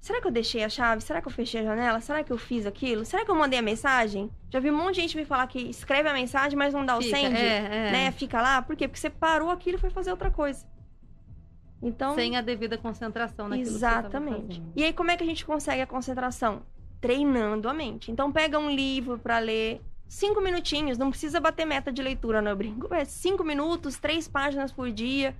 [0.00, 1.02] Será que eu deixei a chave?
[1.02, 2.00] Será que eu fechei a janela?
[2.00, 3.04] Será que eu fiz aquilo?
[3.04, 4.30] Será que eu mandei a mensagem?
[4.48, 6.96] Já vi um monte de gente me falar que escreve a mensagem, mas não dá
[6.96, 7.92] o Fica, send, é, é.
[7.92, 8.10] né?
[8.12, 8.62] Fica lá.
[8.62, 8.86] Por quê?
[8.86, 10.64] Porque você parou aquilo e foi fazer outra coisa.
[11.82, 14.62] Então, Sem a devida concentração naquilo Exatamente.
[14.74, 16.62] E aí, como é que a gente consegue a concentração?
[17.00, 18.10] Treinando a mente.
[18.10, 19.80] Então, pega um livro para ler.
[20.08, 22.92] Cinco minutinhos, não precisa bater meta de leitura, não, eu brinco.
[22.94, 25.36] É cinco minutos, três páginas por dia.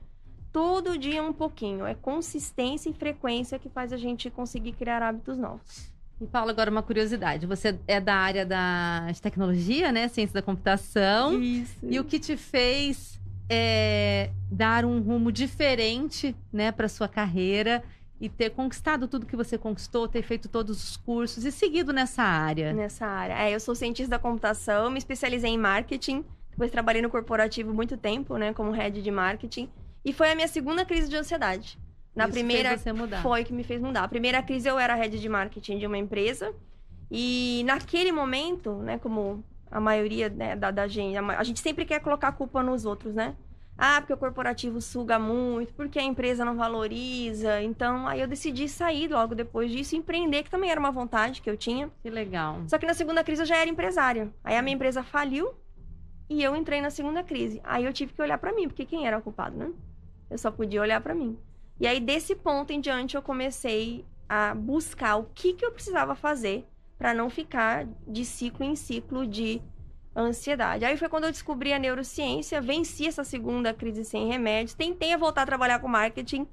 [0.58, 1.86] Todo dia um pouquinho.
[1.86, 5.88] É consistência e frequência que faz a gente conseguir criar hábitos novos.
[6.20, 7.46] E Paula, agora uma curiosidade.
[7.46, 10.08] Você é da área da tecnologia, né?
[10.08, 11.40] Ciência da computação.
[11.40, 11.78] Isso.
[11.80, 17.84] E o que te fez é, dar um rumo diferente, né, para sua carreira
[18.20, 22.24] e ter conquistado tudo que você conquistou, ter feito todos os cursos e seguido nessa
[22.24, 22.72] área?
[22.72, 23.34] Nessa área.
[23.34, 26.24] É, eu sou cientista da computação, me especializei em marketing.
[26.50, 29.70] Depois trabalhei no corporativo muito tempo, né, como head de marketing.
[30.08, 31.78] E foi a minha segunda crise de ansiedade.
[32.16, 33.20] Na Isso primeira fez você mudar.
[33.20, 34.04] foi que me fez mudar.
[34.04, 36.54] A primeira crise eu era head de marketing de uma empresa.
[37.10, 41.84] E naquele momento, né, como a maioria né, da, da gente, a, a gente sempre
[41.84, 43.36] quer colocar a culpa nos outros, né?
[43.76, 47.60] Ah, porque o corporativo suga muito, porque a empresa não valoriza.
[47.60, 51.42] Então, aí eu decidi sair logo depois disso e empreender, que também era uma vontade
[51.42, 51.90] que eu tinha.
[52.02, 52.62] Que legal.
[52.66, 54.32] Só que na segunda crise eu já era empresária.
[54.42, 55.52] Aí a minha empresa faliu
[56.30, 57.60] e eu entrei na segunda crise.
[57.62, 59.70] Aí eu tive que olhar pra mim, porque quem era o culpado, né?
[60.30, 61.38] Eu só podia olhar pra mim.
[61.80, 66.14] E aí desse ponto em diante eu comecei a buscar o que que eu precisava
[66.14, 66.66] fazer
[66.98, 69.62] pra não ficar de ciclo em ciclo de
[70.14, 70.84] ansiedade.
[70.84, 75.42] Aí foi quando eu descobri a neurociência, venci essa segunda crise sem remédios, tentei voltar
[75.42, 76.46] a trabalhar com marketing,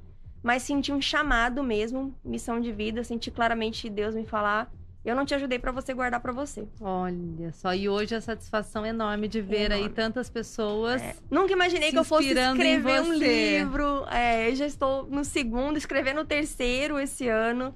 [0.43, 4.71] mas senti um chamado mesmo, missão de vida, senti claramente Deus me falar
[5.10, 6.68] eu não te ajudei pra você guardar pra você.
[6.82, 9.95] Olha só, e hoje a satisfação enorme de ver aí Enorme.
[9.95, 11.01] tantas pessoas.
[11.30, 14.06] Nunca imaginei que eu fosse escrever um livro.
[14.12, 17.74] É, eu já estou no segundo, escrevendo o terceiro esse ano.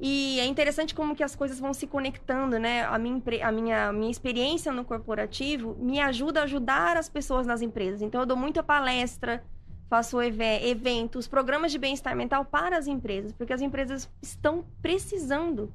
[0.00, 2.84] E é interessante como que as coisas vão se conectando, né?
[2.84, 7.46] A minha, a minha, a minha experiência no corporativo me ajuda a ajudar as pessoas
[7.46, 8.02] nas empresas.
[8.02, 9.42] Então, eu dou muita palestra,
[9.88, 15.72] faço eve- eventos, programas de bem-estar mental para as empresas, porque as empresas estão precisando,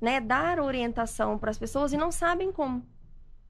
[0.00, 2.84] né, dar orientação para as pessoas e não sabem como.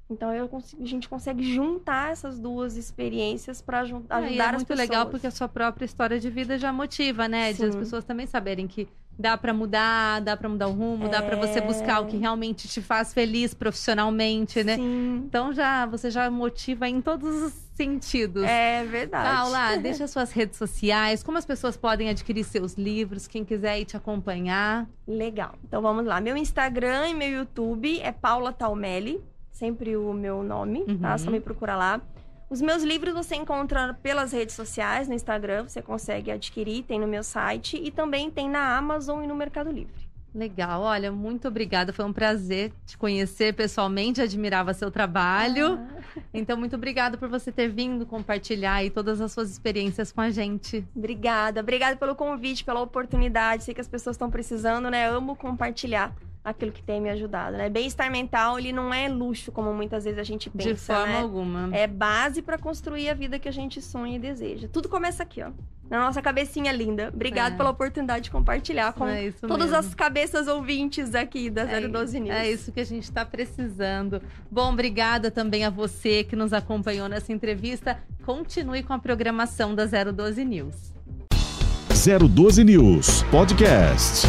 [0.08, 4.40] Então, eu consigo- a gente consegue juntar essas duas experiências para ajudar Ah, e é
[4.42, 4.88] as muito pessoas.
[4.88, 7.52] legal porque a sua própria história de vida já motiva, né?
[7.52, 7.80] De as Sim.
[7.80, 8.86] pessoas também saberem que
[9.18, 12.68] dá pra mudar, dá pra mudar o rumo, dá pra você buscar o que realmente
[12.68, 14.76] te faz feliz profissionalmente, né?
[14.76, 18.44] Sim, Então já você já motiva em todos os sentidos.
[18.44, 19.28] é verdade.
[19.36, 23.84] Paula, deixa suas redes sociais, como as pessoas podem adquirir seus livros, quem quiser ir
[23.84, 24.86] te acompanhar.
[25.06, 25.54] Legal.
[25.64, 26.20] Então vamos lá.
[26.20, 31.12] Meu Instagram e meu YouTube é Paula Talmelli, sempre o meu nome, tá?
[31.12, 31.18] Uhum.
[31.18, 32.00] Só me procura lá.
[32.48, 37.06] Os meus livros você encontra pelas redes sociais, no Instagram, você consegue adquirir, tem no
[37.06, 40.06] meu site e também tem na Amazon e no Mercado Livre.
[40.32, 41.94] Legal, olha, muito obrigada.
[41.94, 45.80] Foi um prazer te conhecer pessoalmente, admirava seu trabalho.
[45.80, 45.96] Ah,
[46.32, 50.30] Então, muito obrigada por você ter vindo compartilhar aí todas as suas experiências com a
[50.30, 50.86] gente.
[50.94, 51.60] obrigada.
[51.60, 53.64] Obrigada pelo convite, pela oportunidade.
[53.64, 55.08] Sei que as pessoas estão precisando, né?
[55.08, 56.14] Amo compartilhar
[56.46, 57.68] aquilo que tem me ajudado, né?
[57.68, 61.20] Bem-estar mental, ele não é luxo, como muitas vezes a gente pensa, de forma né?
[61.20, 61.76] alguma.
[61.76, 64.68] É base pra construir a vida que a gente sonha e deseja.
[64.72, 65.50] Tudo começa aqui, ó.
[65.90, 67.10] Na nossa cabecinha linda.
[67.14, 67.56] Obrigada É.
[67.58, 69.76] pela oportunidade de compartilhar com é todas mesmo.
[69.76, 72.36] as cabeças ouvintes aqui da É 012 News.
[72.36, 74.20] É isso que a gente está precisando.
[74.50, 77.98] Bom, obrigada também a você que nos acompanhou nessa entrevista.
[78.24, 80.94] Continue com a programação da 012 News.
[81.88, 84.26] 012 News Podcast.